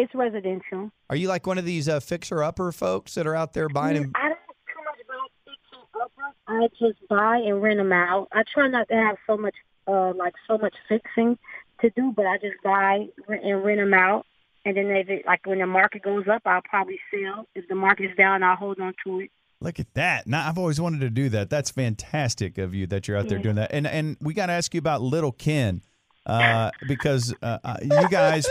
[0.00, 0.92] It's residential.
[1.10, 4.00] Are you like one of these uh, fixer upper folks that are out there buying
[4.00, 4.12] them?
[4.14, 6.34] I don't too much buy fixing uppers.
[6.46, 8.28] I just buy and rent them out.
[8.32, 9.56] I try not to have so much,
[9.88, 11.36] uh, like so much fixing
[11.80, 14.24] to do, but I just buy and rent them out.
[14.64, 17.46] And then if it, like when the market goes up, I'll probably sell.
[17.56, 19.30] If the market's down, I'll hold on to it.
[19.60, 20.28] Look at that.
[20.28, 21.50] Now I've always wanted to do that.
[21.50, 23.42] That's fantastic of you that you're out there Yeah.
[23.42, 23.72] doing that.
[23.72, 25.82] And and we got to ask you about Little Ken.
[26.28, 28.46] Uh, because uh, uh, you guys,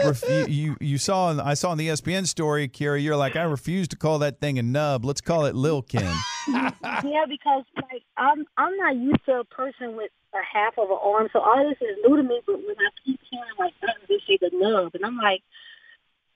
[0.47, 3.95] you, you saw, I saw in the ESPN story, Kira, you're like, I refuse to
[3.95, 5.05] call that thing a nub.
[5.05, 6.13] Let's call it Lil Ken.
[6.47, 10.97] yeah, because like I'm I'm not used to a person with a half of an
[11.01, 12.41] arm, so all this is new to me.
[12.45, 15.43] But when I keep hearing like that, they say the nub, and I'm like,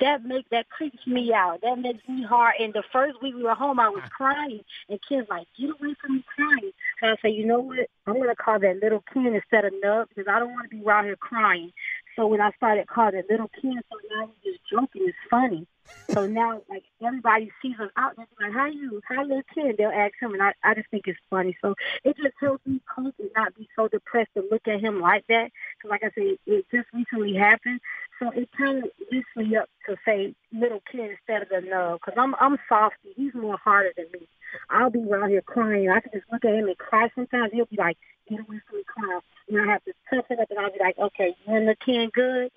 [0.01, 1.61] that make that creeps me out.
[1.61, 2.55] That makes me hard.
[2.59, 5.95] And the first week we were home, I was crying, and kids like, get away
[6.01, 6.71] from me crying.
[6.99, 7.89] So I say, you know what?
[8.05, 10.83] I'm gonna call that little kid instead of nub because I don't want to be
[10.83, 11.71] around here crying.
[12.15, 15.03] So when I started calling it little Ken, so now we're just joking.
[15.07, 15.65] It's funny.
[16.13, 19.01] So now, like everybody sees us out there, like, "How you?
[19.07, 21.55] How little kid?" They'll ask him, and I, I just think it's funny.
[21.61, 24.99] So it just helps me cope and not be so depressed to look at him
[24.99, 25.51] like that.
[25.77, 27.79] Because, like I said, it just recently happened,
[28.19, 31.97] so it kind of lifts me up to say little kid instead of the no.
[32.03, 33.13] Because I'm I'm softy.
[33.15, 34.27] He's more harder than me.
[34.69, 35.89] I'll be around here crying.
[35.89, 37.53] I can just look at him and cry sometimes.
[37.53, 37.97] He'll be like,
[38.29, 40.79] "Get away from me, crying." And I have to tough it up, and I'll be
[40.79, 42.51] like, "Okay, you and the kid good?"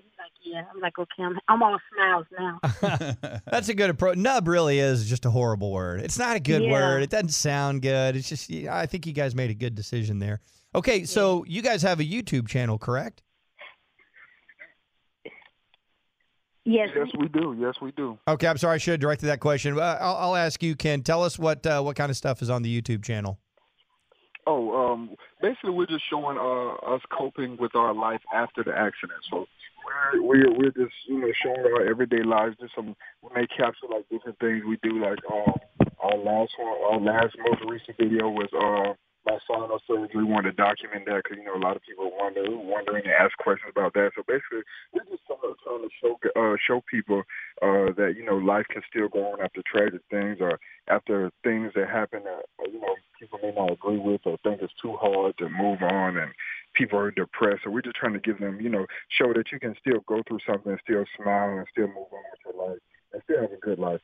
[0.44, 2.61] "Yeah." I'm like, "Okay, I'm I'm all smiles now."
[3.50, 4.16] That's a good approach.
[4.16, 6.00] Nub really is just a horrible word.
[6.02, 6.70] It's not a good Yeah.
[6.72, 7.02] word.
[7.02, 8.14] It doesn't sound good.
[8.16, 10.40] It's just I think you guys made a good decision there.
[10.74, 13.22] Okay, so you guys have a YouTube channel, correct?
[16.64, 16.88] Yes.
[16.96, 17.54] Yes, we do.
[17.59, 18.18] Yes, we do.
[18.26, 19.78] Okay, I'm sorry I should have directed that question.
[19.78, 21.02] Uh, I'll, I'll ask you, Ken.
[21.02, 23.38] Tell us what uh, what kind of stuff is on the YouTube channel.
[24.46, 25.11] Oh, um,
[25.42, 29.20] basically, we're just showing uh, us coping with our life after the accident.
[29.30, 29.46] So
[29.85, 32.57] we're we're we're just you know showing our everyday lives.
[32.61, 35.01] Just some we may capture like different things we do.
[35.01, 35.55] Like um,
[36.01, 38.94] our last one, our last most recent video was uh
[39.27, 40.09] my final surgery.
[40.14, 43.12] We wanted to document that because you know a lot of people wonder wondering and
[43.12, 44.12] ask questions about that.
[44.16, 47.23] So basically, we're just trying to, trying to show uh, show people
[47.62, 51.73] uh, that you know life can still go on after tragic things or after things
[51.75, 55.37] that happen that you know people may not agree with or think it's too hard
[55.38, 56.33] to move on and
[56.74, 57.62] people are depressed.
[57.64, 60.22] So we're just trying to give them, you know, show that you can still go
[60.26, 62.78] through something and still smile and still move on with your life
[63.12, 64.00] and still have a good life.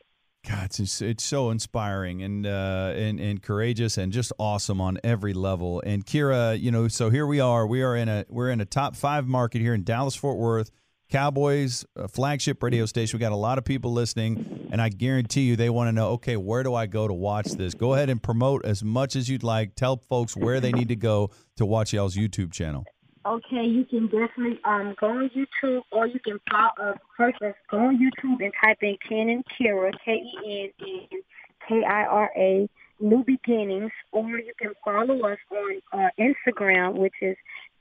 [0.48, 5.34] God, it's it's so inspiring and uh, and and courageous and just awesome on every
[5.34, 5.82] level.
[5.84, 7.66] And Kira, you know, so here we are.
[7.66, 10.70] We are in a we're in a top five market here in Dallas Fort Worth.
[11.10, 13.18] Cowboys uh, flagship radio station.
[13.18, 16.10] We got a lot of people listening, and I guarantee you they want to know.
[16.10, 17.74] Okay, where do I go to watch this?
[17.74, 19.74] Go ahead and promote as much as you'd like.
[19.74, 22.84] Tell folks where they need to go to watch y'all's YouTube channel.
[23.26, 27.58] Okay, you can definitely um go on YouTube or you can follow uh, first let's
[27.70, 31.20] go on YouTube and type in and Kira K E N N
[31.68, 32.68] K I R A
[32.98, 37.36] New Beginnings or you can follow us on uh, Instagram which is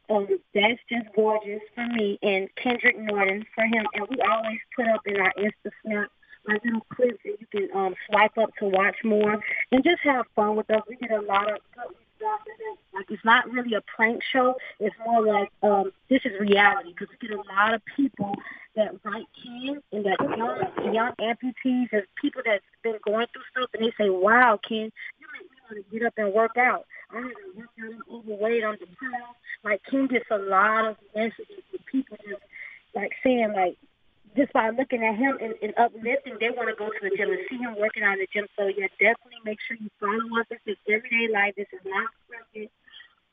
[0.10, 4.88] um that's just gorgeous for me and Kendrick Norton for him and we always put
[4.88, 6.12] up in our Insta snap
[6.48, 9.40] like little clips that you can um swipe up to watch more
[9.72, 10.82] and just have fun with us.
[10.88, 12.40] We get a lot of good stuff.
[12.94, 14.56] Like it's not really a prank show.
[14.80, 18.36] It's more like um, this is reality because we get a lot of people
[18.76, 23.70] that write Ken and that young young amputees and people that's been going through stuff
[23.74, 26.86] and they say, "Wow, Ken, you make me want to get up and work out."
[27.12, 27.94] I haven't worked out.
[27.94, 28.64] I'm overweight.
[28.64, 29.38] I'm depressed.
[29.64, 32.42] Like Ken gets a lot of messages with people just
[32.96, 33.78] like saying like
[34.38, 37.30] just by looking at him and, and uplifting, they want to go to the gym
[37.30, 38.46] and see him working out in the gym.
[38.58, 40.46] So yeah, definitely make sure you follow us.
[40.50, 41.54] This is everyday life.
[41.58, 42.70] This is not scripted.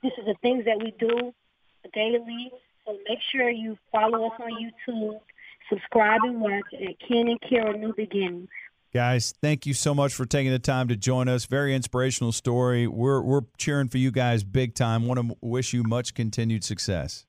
[0.02, 1.32] This is the things that we do
[1.92, 2.50] daily.
[2.86, 5.20] So make sure you follow us on YouTube,
[5.68, 8.48] subscribe and watch at Ken and Kara New Beginnings.
[8.96, 11.44] Guys, thank you so much for taking the time to join us.
[11.44, 12.86] Very inspirational story.
[12.86, 15.04] We're we're cheering for you guys big time.
[15.04, 17.26] Want to wish you much continued success.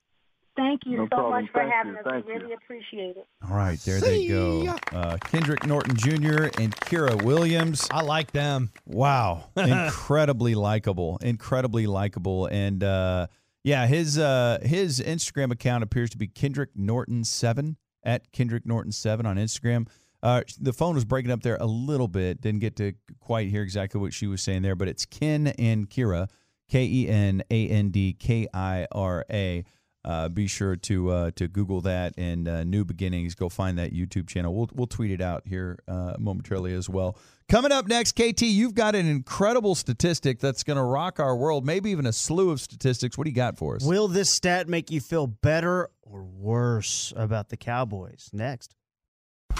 [0.55, 1.41] Thank you No so problem.
[1.43, 1.99] much for Thank having you.
[1.99, 2.05] us.
[2.09, 2.39] Thank we you.
[2.39, 3.27] really appreciate it.
[3.45, 4.77] All right, there they go.
[4.93, 6.45] Uh, Kendrick Norton Jr.
[6.57, 7.85] and Kira Williams.
[7.91, 8.71] I like them.
[8.85, 13.27] Wow, incredibly likable, incredibly likable, and uh,
[13.65, 17.75] yeah, his uh, his Instagram account appears to be Kendrick Norton seven
[18.05, 19.87] at Kendrick Norton seven on Instagram.
[20.23, 22.41] Uh, the phone was breaking up there a little bit.
[22.41, 25.89] Didn't get to quite hear exactly what she was saying there, but it's Ken and
[25.89, 26.29] Kira,
[26.69, 29.63] K E N A N D K I R A.
[30.07, 33.35] Uh, be sure to uh, to Google that and uh, New Beginnings.
[33.35, 34.53] Go find that YouTube channel.
[34.55, 37.17] We'll we'll tweet it out here uh, momentarily as well.
[37.49, 41.65] Coming up next, KT, you've got an incredible statistic that's going to rock our world.
[41.65, 43.17] Maybe even a slew of statistics.
[43.17, 43.83] What do you got for us?
[43.83, 48.29] Will this stat make you feel better or worse about the Cowboys?
[48.31, 48.75] Next.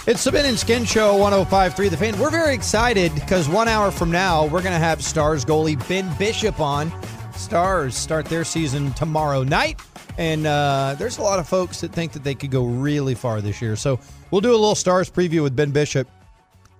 [0.08, 2.18] It's the Ben and Skin Show 1053 The Fan.
[2.18, 6.10] We're very excited because one hour from now, we're going to have Stars goalie Ben
[6.16, 6.90] Bishop on.
[7.34, 9.82] Stars start their season tomorrow night.
[10.16, 13.42] And uh, there's a lot of folks that think that they could go really far
[13.42, 13.76] this year.
[13.76, 16.08] So we'll do a little Stars preview with Ben Bishop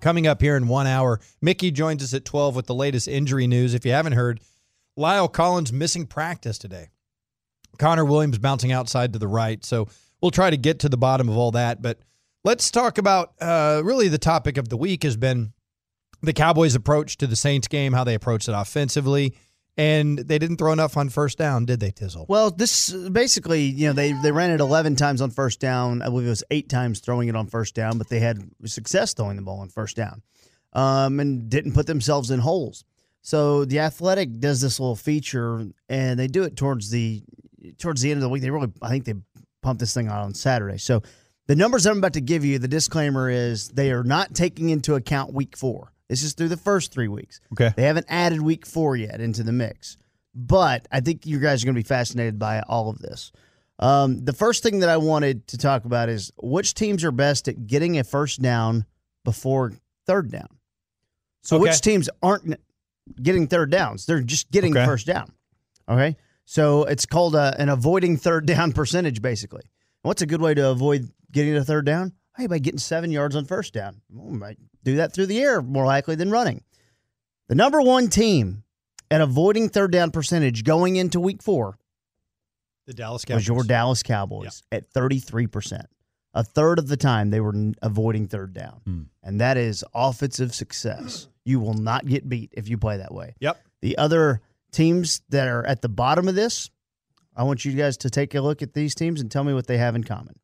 [0.00, 1.20] coming up here in one hour.
[1.42, 3.74] Mickey joins us at 12 with the latest injury news.
[3.74, 4.40] If you haven't heard,
[4.98, 6.88] La'el Collins missing practice today.
[7.78, 9.62] Connor Williams bouncing outside to the right.
[9.66, 9.88] So
[10.22, 11.82] we'll try to get to the bottom of all that.
[11.82, 11.98] But
[12.48, 15.52] let's talk about uh, really the topic of the week has been
[16.22, 19.34] the Cowboys' approach to the Saints game, how they approached it offensively.
[19.76, 22.26] And they didn't throw enough on first down, did they, Tizzle?
[22.26, 26.00] Well, this basically, you know, they they ran it 11 times on first down.
[26.00, 29.12] I believe it was eight times throwing it on first down, but they had success
[29.12, 30.22] throwing the ball on first down,
[30.72, 32.82] um, and didn't put themselves in holes.
[33.20, 37.22] So the Athletic does this little feature, and they do it towards the
[37.78, 38.42] towards the end of the week.
[38.42, 39.14] They really, I think they
[39.62, 40.78] pumped this thing out on Saturday.
[40.78, 41.02] So
[41.48, 44.94] the numbers I'm about to give you, the disclaimer is they are not taking into
[44.94, 45.92] account week four.
[46.08, 47.40] This is through the first three weeks.
[47.52, 47.72] Okay.
[47.76, 49.96] They haven't added week four yet into the mix.
[50.34, 53.32] But I think you guys are going to be fascinated by all of this.
[53.78, 57.48] Um, the first thing that I wanted to talk about is which teams are best
[57.48, 58.86] at getting a first down
[59.24, 59.72] before
[60.06, 60.48] third down.
[61.42, 61.62] So Okay.
[61.70, 62.56] which teams aren't
[63.22, 64.06] getting third downs?
[64.06, 64.84] They're just getting Okay.
[64.86, 65.32] first down.
[65.88, 66.16] Okay.
[66.44, 69.62] So it's called a, an avoiding third down percentage, basically.
[70.08, 72.14] What's a good way to avoid getting a third down?
[72.34, 74.00] Hey, by getting seven yards on first down.
[74.08, 76.64] Well, we might do that through the air more likely than running.
[77.48, 78.64] The number one team
[79.10, 81.76] at avoiding third down percentage going into week four
[82.86, 83.40] The Dallas Cowboys.
[83.40, 85.82] was your Dallas Cowboys at 33%.
[86.32, 88.80] A third of the time they were avoiding third down.
[88.86, 89.02] Hmm.
[89.22, 91.28] And that is offensive success.
[91.44, 93.34] You will not get beat if you play that way.
[93.40, 93.60] Yep.
[93.82, 94.40] The other
[94.72, 96.70] teams that are at the bottom of this,
[97.38, 99.66] I want you guys to take a look at these teams and tell me what
[99.66, 100.38] they have in common.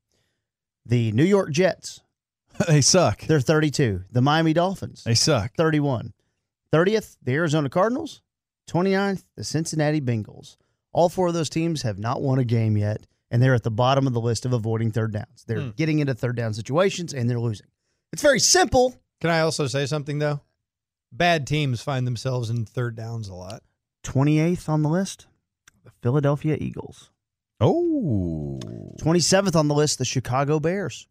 [0.86, 2.00] The New York Jets,
[2.68, 3.22] they suck.
[3.22, 4.04] they're 32.
[4.12, 5.54] The Miami Dolphins, They suck.
[5.56, 6.12] 31.
[6.72, 8.22] 30th, the Arizona Cardinals.
[8.70, 10.56] 29th, the Cincinnati Bengals.
[10.92, 13.70] All four of those teams have not won a game yet, and they're at the
[13.70, 15.44] bottom of the list of avoiding third downs.
[15.46, 15.70] They're Hmm.
[15.70, 17.66] getting into third down situations and they're losing.
[18.12, 18.94] It's very simple.
[19.20, 20.40] Can I also say something, though?
[21.12, 23.62] Bad teams find themselves in third downs a lot.
[24.04, 25.26] 28th on the list,
[26.04, 27.10] Philadelphia Eagles.
[27.60, 28.60] Oh.
[29.00, 31.08] 27th on the list, the Chicago Bears.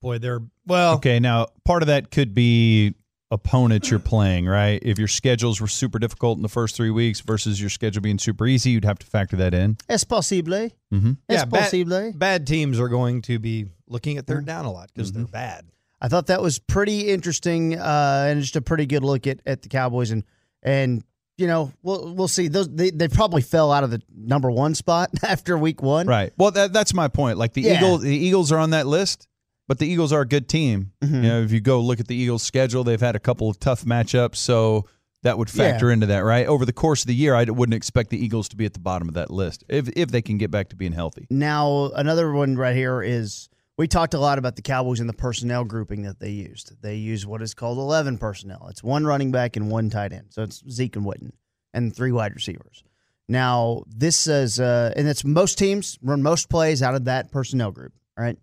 [0.00, 0.94] Boy, they're well.
[0.94, 2.94] Okay, now part of that could be
[3.32, 4.78] opponents you're playing, right?
[4.82, 8.18] If your schedules were super difficult in the first three weeks versus your schedule being
[8.20, 9.76] super easy, you'd have to factor that in.
[9.88, 10.70] Es posible.
[10.92, 11.10] Mm-hmm.
[11.28, 12.12] Es Yeah, bad, posible.
[12.14, 15.22] bad teams are going to be looking at third down a lot because Mm-hmm.
[15.24, 15.64] they're bad.
[16.00, 19.62] I thought that was pretty interesting uh, and just a pretty good look at, at
[19.62, 20.22] the Cowboys and
[20.62, 21.02] and
[21.38, 24.74] you know we'll we'll see those they, they probably fell out of the number one
[24.74, 26.06] spot after week one.
[26.06, 26.32] Right.
[26.36, 27.38] Well, that, that's my point.
[27.38, 27.78] Like the Yeah.
[27.78, 29.26] Eagles, the Eagles are on that list,
[29.68, 30.92] but the Eagles are a good team.
[31.00, 31.14] Mm-hmm.
[31.14, 33.58] You know, if you go look at the Eagles' schedule, they've had a couple of
[33.60, 34.86] tough matchups, so
[35.22, 35.94] that would factor Yeah.
[35.94, 36.46] into that, right?
[36.46, 38.80] Over the course of the year, I wouldn't expect the Eagles to be at the
[38.80, 41.26] bottom of that list if if they can get back to being healthy.
[41.30, 43.48] Now another one right here is
[43.78, 46.82] we talked a lot about the Cowboys and the personnel grouping that they used.
[46.82, 48.66] They use what is called eleven personnel.
[48.68, 50.26] It's one running back and one tight end.
[50.30, 51.30] So it's Zeke and Witten
[51.72, 52.82] and three wide receivers.
[53.28, 57.70] Now this says, uh, and it's most teams run most plays out of that personnel
[57.70, 57.92] group.
[58.16, 58.36] right?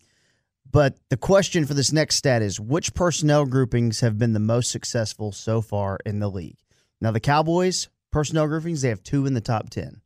[0.70, 4.72] But the question for this next stat is which personnel groupings have been the most
[4.72, 6.58] successful so far in the league?
[7.00, 10.02] Now, the Cowboys personnel groupings, they have two in the top 10.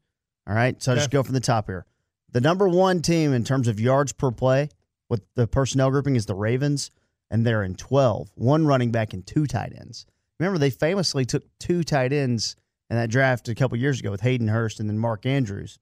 [0.48, 0.82] All right.
[0.82, 1.86] So I'll just go from the top here.
[2.32, 4.70] The number one team in terms of yards per play
[5.10, 6.92] with the personnel grouping is the Ravens,
[7.30, 10.06] and they're in 12, one running back and two tight ends.
[10.40, 12.56] Remember, they famously took two tight ends
[12.90, 15.80] in that draft a couple years ago with Hayden Hurst and then Mark Andrews.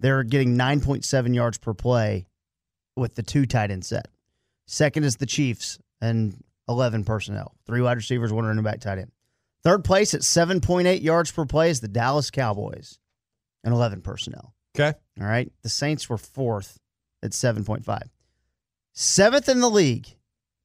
[0.00, 2.26] They're getting 9.7 yards per play
[2.96, 4.08] with the two tight end set.
[4.66, 9.10] Second is the Chiefs and 11 personnel, three wide receivers, one running back, tight end.
[9.62, 12.98] Third place at 7.8 yards per play is the Dallas Cowboys
[13.62, 14.54] and 11 personnel.
[14.76, 14.96] Okay.
[15.20, 15.50] All right.
[15.62, 16.78] The Saints were fourth
[17.22, 18.02] at 7.5.
[18.96, 20.06] Seventh in the league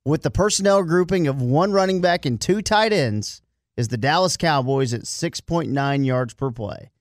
[0.06, 3.42] with the personnel grouping of one running back and two tight ends
[3.76, 6.92] is the Dallas Cowboys at 6.9 yards per play.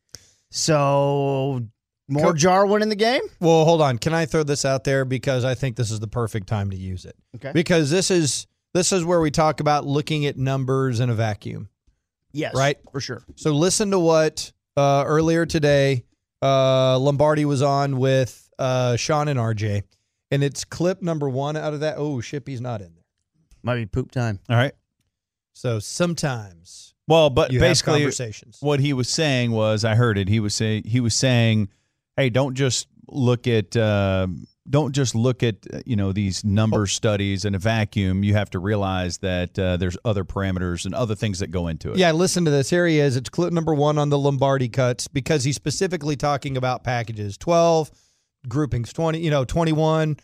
[0.51, 1.66] So
[2.09, 3.20] more Co- Jarwin in the game?
[3.41, 3.99] Well, hold on.
[3.99, 6.76] Can I throw this out there because I think this is the perfect time to
[6.76, 7.14] use it.
[7.37, 7.53] Okay.
[7.53, 11.68] Because this is this is where we talk about looking at numbers in a vacuum.
[12.33, 12.55] Yes.
[12.55, 12.79] Right?
[12.91, 13.22] For sure.
[13.37, 16.05] So listen to what uh, earlier today
[16.41, 19.83] uh, Lombardi was on with uh, Sean and RJ,
[20.31, 21.97] and it's clip number one out of that.
[21.99, 23.05] Oh, Shippy's not in there.
[23.62, 24.39] Might be poop time.
[24.49, 24.72] All right.
[25.53, 28.59] So sometimes Well, but you have basically, conversations.
[28.61, 30.29] what he was saying was, I heard it.
[30.29, 31.68] He was saying he was saying,
[32.16, 34.29] "Hey, don't just look at uh,
[34.70, 38.22] don't just look at uh, you know these number studies in a vacuum.
[38.22, 41.91] You have to realize that uh, there's other parameters and other things that go into
[41.93, 42.70] it." Yeah, listen to this.
[42.70, 43.16] Here he is.
[43.16, 47.91] It's clip number one on the Lombardi cuts because he's specifically talking about packages 12,
[48.47, 50.16] groupings 20, you know, 21,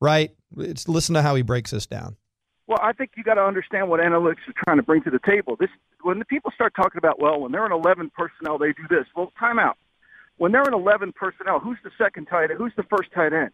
[0.00, 0.34] right?
[0.58, 2.16] It's listen to how he breaks this down.
[2.66, 5.20] Well, I think you got to understand what analytics are trying to bring to the
[5.26, 5.56] table.
[5.58, 5.70] This
[6.02, 9.06] when the people start talking about, well, when they're in 11 personnel, they do this.
[9.14, 9.78] Well, time out.
[10.36, 12.58] When they're in 11 personnel, who's the second tight end?
[12.58, 13.50] Who's the first tight end?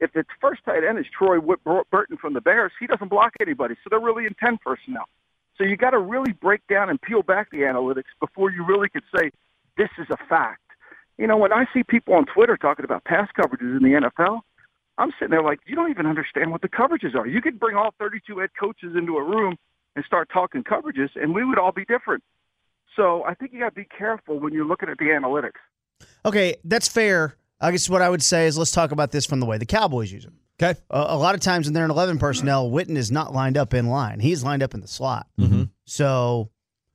[0.00, 3.32] If the first tight end is Troy Whit- Burton from the Bears, he doesn't block
[3.40, 5.08] anybody, so they're really in 10 personnel.
[5.56, 8.88] So you got to really break down and peel back the analytics before you really
[8.88, 9.30] could say
[9.76, 10.60] this is a fact.
[11.18, 14.40] You know, when I see people on Twitter talking about pass coverages in the NFL,
[14.98, 17.26] I'm sitting there like, you don't even understand what the coverages are.
[17.26, 19.56] You could bring all 32 head coaches into a room
[19.96, 22.22] and start talking coverages, and we would all be different.
[22.96, 25.58] So I think you got to be careful when you're looking at the analytics.
[26.24, 27.36] Okay, that's fair.
[27.60, 29.66] I guess what I would say is let's talk about this from the way the
[29.66, 30.38] Cowboys use them.
[30.60, 30.78] Okay.
[30.90, 33.74] Uh, a lot of times when they're in 11 personnel, Witten is not lined up
[33.74, 34.18] in line.
[34.20, 35.28] He's lined up in the slot.
[35.38, 35.64] Mm-hmm.
[35.84, 36.50] So,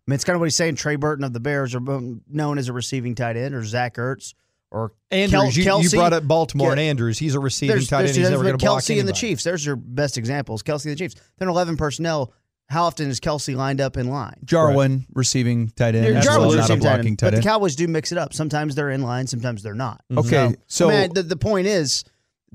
[0.05, 0.75] I mean, it's kind of what he's saying.
[0.75, 4.33] Trey Burton of the Bears are known as a receiving tight end, or Zach Ertz,
[4.69, 7.17] or Andrews, Kel- you, you brought up Baltimore and Andrews.
[7.19, 8.07] He's a receiving There's, tight end.
[8.07, 9.13] there's, He's there's never going to block Kelce and the.
[9.13, 9.43] Chiefs.
[9.43, 10.61] There's your best examples.
[10.63, 11.15] Kelce and the Chiefs.
[11.37, 12.33] They're in 11 personnel.
[12.69, 14.35] How often is Kelce lined up in line?
[14.45, 17.33] Jarwin receiving tight end, Yeah, Jarwin's well, not a receiving tight end, blocking tight But
[17.35, 17.43] end.
[17.43, 18.33] the Cowboys do mix it up.
[18.33, 20.01] Sometimes they're in line, sometimes they're not.
[20.11, 20.19] Mm-hmm.
[20.19, 22.03] Okay, so- I mean, the, the point is,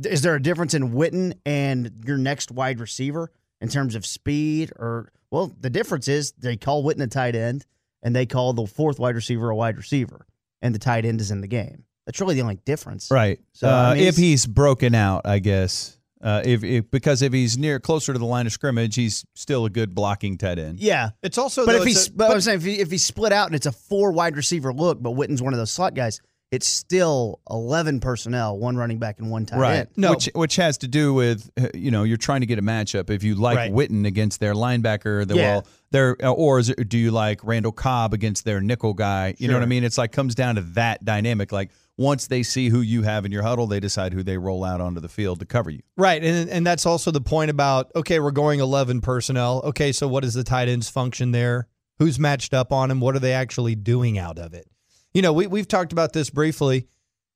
[0.05, 3.31] is there a difference in Witten and your next wide receiver
[3.61, 4.73] in terms of speed?
[4.77, 7.67] Or well, the difference is they call Witten a tight end,
[8.03, 10.27] and they call the fourth wide receiver a wide receiver,
[10.63, 11.85] and the tight end is in the game.
[12.07, 13.39] That's really the only difference, Right.
[13.53, 15.95] So uh, I mean, if he's broken out, I guess.
[16.21, 19.67] Uh, if, if because if he's near closer to the line of scrimmage, he's still
[19.67, 20.81] a good blocking tight end.
[20.81, 23.05] Yeah, It's also but though, if he's, a- but I'm saying if, he, if he's
[23.05, 25.95] split out and it's a four wide receiver look, but Witten's one of those slot
[25.95, 26.21] guys,
[26.51, 29.79] it's still eleven personnel, one running back and one tight Right.
[29.81, 29.89] end.
[29.97, 30.11] No.
[30.11, 33.11] Which which has to do with uh, you know you're trying to get a matchup.
[33.11, 33.73] If you like Right.
[33.73, 35.53] Witten against their linebacker, the, Yeah.
[35.53, 39.35] well, they're uh, or is it, do you like Randall Cobb against their nickel guy?
[39.39, 39.85] You know what I mean?
[39.85, 41.53] It's like comes down to that dynamic.
[41.53, 44.65] Like once they see who you have in your huddle, they decide who they roll
[44.65, 45.81] out onto the field to cover you.
[45.97, 49.61] Right, and and that's also the point about okay, we're going eleven personnel.
[49.65, 51.69] Okay, so what is the tight ends function there?
[51.99, 53.01] Who's matched up on him?
[53.01, 54.67] What are they actually doing out of it?
[55.15, 56.87] You know, we we've talked about this briefly.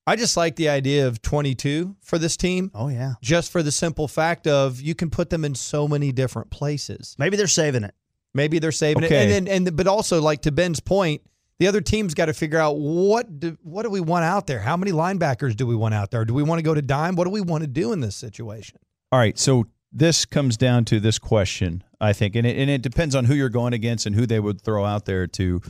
[0.07, 2.70] I just like the idea of 22 for this team.
[2.75, 3.14] Oh yeah.
[3.23, 7.14] Just for the simple fact of you can put them in so many different places.
[7.18, 7.95] Maybe they're saving it.
[8.35, 9.29] Maybe they're saving Okay.
[9.29, 11.23] it, and then and but also like to Ben's point,
[11.61, 14.59] the other team's got to figure out what do, what do we want out there?
[14.59, 16.25] How many linebackers do we want out there?
[16.25, 17.14] Do we want to go to dime?
[17.14, 18.79] What do we want to do in this situation?
[19.12, 22.81] All right, so this comes down to this question, I think, and it, and it
[22.83, 25.61] depends on who you're going against and who they would throw out there to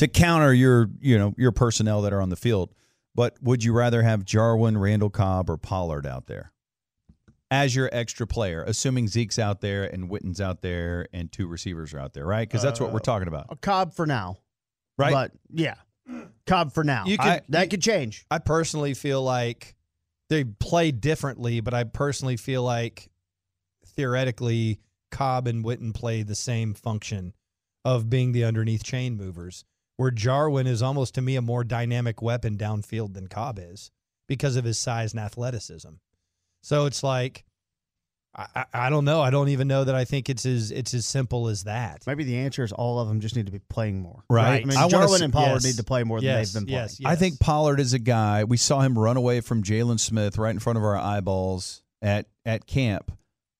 [0.00, 2.74] to counter your you know your personnel that are on the field.
[3.14, 6.52] But would you rather have Jarwin, Randall Cobb, or Pollard out there
[7.50, 11.92] as your extra player, assuming Zeke's out there and Witten's out there and two receivers
[11.92, 12.48] are out there, right?
[12.48, 14.38] Because that's what we're Uh, talking about, A Cobb for now.
[14.96, 15.12] right?
[15.12, 15.74] But yeah.
[16.46, 17.06] Cobb for now.
[17.06, 18.24] You could- I- that could change.
[18.30, 19.74] I personally feel like
[20.28, 23.10] they play differently, but I personally feel like
[23.84, 24.80] theoretically
[25.10, 27.34] Cobb and Witten play the same function
[27.84, 29.64] of being the underneath chain movers,
[30.00, 33.90] where Jarwin is almost to me a more dynamic weapon downfield than Cobb is
[34.28, 35.90] because of his size and athleticism.
[36.62, 37.44] So it's like
[38.34, 39.20] I, I, I don't know.
[39.20, 42.02] I don't even know that I think it's as it's as simple as that.
[42.06, 44.24] Maybe the answer is all of them just need to be playing more.
[44.30, 44.62] Right.
[44.62, 45.64] I mean, I Jarwin see- and Pollard yes.
[45.64, 46.82] need to play more than Yes, they've been playing.
[46.82, 48.44] yes, I think Pollard is a guy.
[48.44, 52.26] We saw him run away from Jaylon Smith right in front of our eyeballs at
[52.46, 53.12] at camp,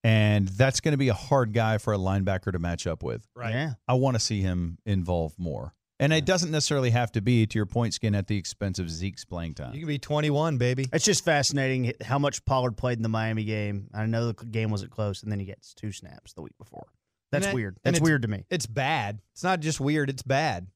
[0.03, 3.27] and that's going to be a hard guy for a linebacker to match up with.
[3.37, 3.53] Right.
[3.53, 3.73] Yeah.
[3.87, 7.59] I want to see him involved more, and it doesn't necessarily have to be to
[7.59, 9.73] your point, skin at the expense of Zeke's playing time.
[9.75, 10.87] You can be 21, baby.
[10.93, 13.89] It's just fascinating how much Pollard played in the Miami game.
[13.95, 16.87] I know the game wasn't close, and then he gets two snaps the week before.
[17.31, 17.77] That's that- weird.
[17.85, 18.45] That's weird to me.
[18.51, 19.21] It's bad.
[19.35, 20.11] It's not just weird.
[20.11, 20.67] It's bad.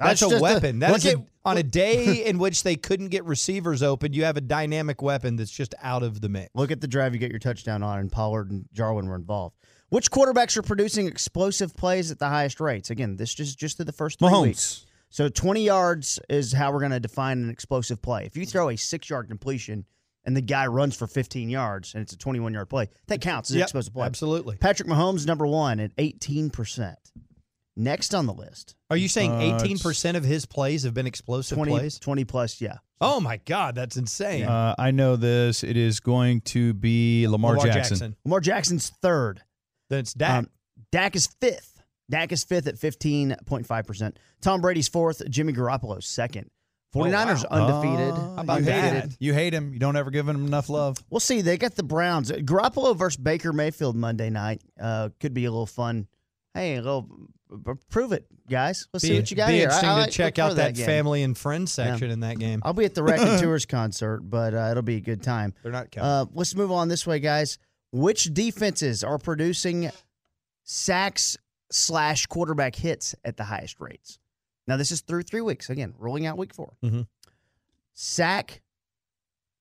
[0.00, 0.80] That's That's, a a- uh, weapon.
[0.80, 4.12] That look is a- at- on a day in which they couldn't get receivers open.
[4.12, 6.50] You have a dynamic weapon that's just out of the mix.
[6.54, 9.56] Look at the drive you get your touchdown on, and Pollard and Jarwin were involved.
[9.94, 12.90] Which quarterbacks are producing explosive plays at the highest rates?
[12.90, 14.42] Again, this is just through the first three Mahomes.
[14.42, 14.86] weeks.
[15.08, 18.24] So 20 yards is how we're going to define an explosive play.
[18.26, 19.84] If you throw a six yard completion
[20.24, 23.50] and the guy runs for 15 yards and it's a 21 yard play, that counts
[23.50, 24.04] as an Yep, explosive play.
[24.06, 24.56] absolutely.
[24.56, 26.96] Patrick Mahomes, number one at 18%.
[27.76, 31.54] Next on the list, Are you saying Uh, 18% of his plays have been explosive
[31.54, 31.98] 20, plays?
[32.00, 32.78] 20 plus, yeah.
[33.00, 34.42] Oh my God, that's insane.
[34.42, 35.62] Uh, I know this.
[35.62, 38.16] It is going to be Lamar, Jackson.
[38.24, 39.42] Lamar Jackson's third.
[39.90, 40.38] Then it's Dak.
[40.38, 40.50] Um,
[40.90, 41.82] Dak is fifth.
[42.10, 44.16] Dak is fifth at 15.5%.
[44.42, 45.22] Tom Brady's fourth.
[45.30, 46.50] Jimmy Garoppolo's second.
[46.94, 48.14] 49ers undefeated.
[48.16, 49.10] Oh, about you hate undefeated.
[49.12, 49.16] it.
[49.18, 49.72] You hate him.
[49.72, 50.96] You don't ever give him enough love.
[51.10, 51.40] We'll see.
[51.40, 52.30] They got the Browns.
[52.30, 54.62] Garoppolo versus Baker Mayfield Monday night.
[54.80, 56.06] Uh, could be a little fun.
[56.54, 57.08] Hey, a little
[57.90, 58.86] prove it, guys.
[58.92, 59.64] Let's see what you got be here.
[59.64, 62.60] interesting I- I to check out for that, family and friends section in that game.
[62.64, 65.52] I'll be at the Raconteurs concert, but uh, it'll be a good time.
[65.64, 66.08] They're not counting.
[66.10, 67.58] Uh, let's move on this way, guys.
[67.94, 69.88] Which defenses are producing
[70.64, 71.36] sacks
[71.70, 74.18] slash quarterback hits at the highest rates?
[74.66, 75.70] Now, this is through three weeks.
[75.70, 77.06] Again, rolling out week 4 Mhm.
[77.92, 78.62] Sack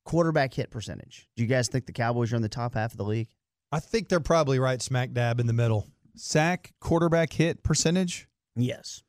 [0.03, 1.29] quarterback hit percentage.
[1.35, 3.29] Do you guys think the Cowboys are in the top half of the league?
[3.71, 5.87] I think they're probably right smack dab in the middle.
[6.15, 8.27] Sack quarterback hit percentage.
[8.55, 9.03] Yes.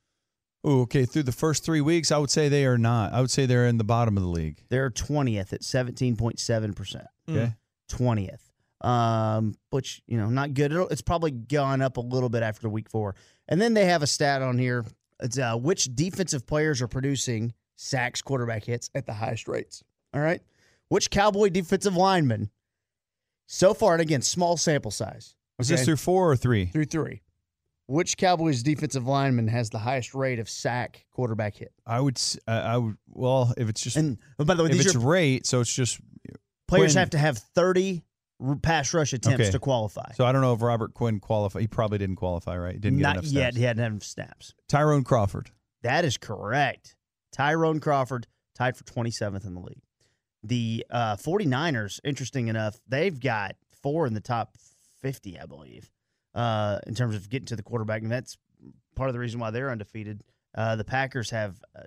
[0.62, 1.06] Oh, okay.
[1.06, 3.14] Through the first three weeks, I would say they are not.
[3.14, 4.64] I would say they're in the bottom of the league.
[4.68, 7.06] They're 20th at 17.7%.
[7.28, 7.54] Okay.
[7.88, 8.50] 20th.
[8.84, 10.70] Um, which, you know, not good.
[10.70, 13.14] It'll, it's probably gone up a little bit after week four.
[13.48, 14.84] And then they have a stat on here.
[15.20, 19.82] It's uh, which defensive players are producing sacks, quarterback hits at the highest rates.
[20.12, 20.42] All right.
[20.88, 22.50] Which Cowboy defensive lineman
[23.46, 25.34] so far, and again, small sample size.
[25.58, 26.66] Was this through four or three?
[26.66, 27.22] through three?
[27.86, 31.72] Which Cowboys defensive lineman has the highest rate of sack quarterback hit?
[31.86, 32.16] I would.
[32.16, 32.96] s- I would.
[33.08, 35.60] Well, if it's just And oh, by the way, if these it's are rate, so
[35.60, 36.00] it's just
[36.66, 38.02] players have to have 30 r-
[38.62, 39.50] pass rush attempts Okay.
[39.52, 40.12] to qualify.
[40.14, 41.62] So I don't know if Robert Quinn qualified.
[41.62, 42.74] He probably didn't qualify, right?
[42.74, 43.30] He Didn't get Not enough yet.
[43.30, 43.56] snaps.
[43.56, 44.54] He hadn't had enough snaps.
[44.68, 45.50] Tyrone Crawford.
[45.82, 46.96] That is correct.
[47.32, 49.82] Tyrone Crawford tied for 27th in the league.
[50.42, 54.56] The uh, 49ers, interesting enough, they've got four in the top
[55.00, 55.90] 50, I believe,
[56.34, 58.02] uh, in terms of getting to the quarterback.
[58.02, 58.36] And that's
[58.94, 60.22] part of the reason why they're undefeated.
[60.54, 61.84] Uh, the Packers have uh,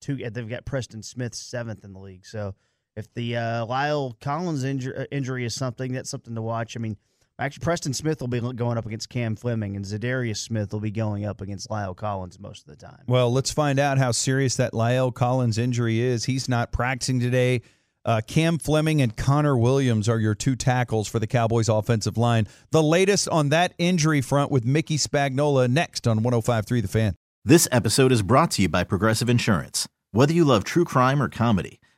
[0.00, 2.24] two, they've got Preston Smith seventh in the league.
[2.24, 2.54] So
[2.98, 6.76] if the uh, La'el Collins inju- uh, injury is something, that's something to watch.
[6.76, 6.96] I mean,
[7.40, 10.90] Actually, Preston Smith will be going up against Cam Fleming, and Za'Darius Smith will be
[10.90, 13.04] going up against La'el Collins most of the time.
[13.06, 16.24] Well, let's find out how serious that La'el Collins injury is.
[16.24, 17.62] He's not practicing today.
[18.04, 22.48] Uh, Cam Fleming and Connor Williams are your two tackles for the Cowboys offensive line.
[22.72, 27.14] The latest on that injury front with Mickey Spagnola next on 1053 The Fan.
[27.44, 29.86] This episode is brought to you by Progressive Insurance.
[30.10, 31.77] Whether you love true crime or comedy,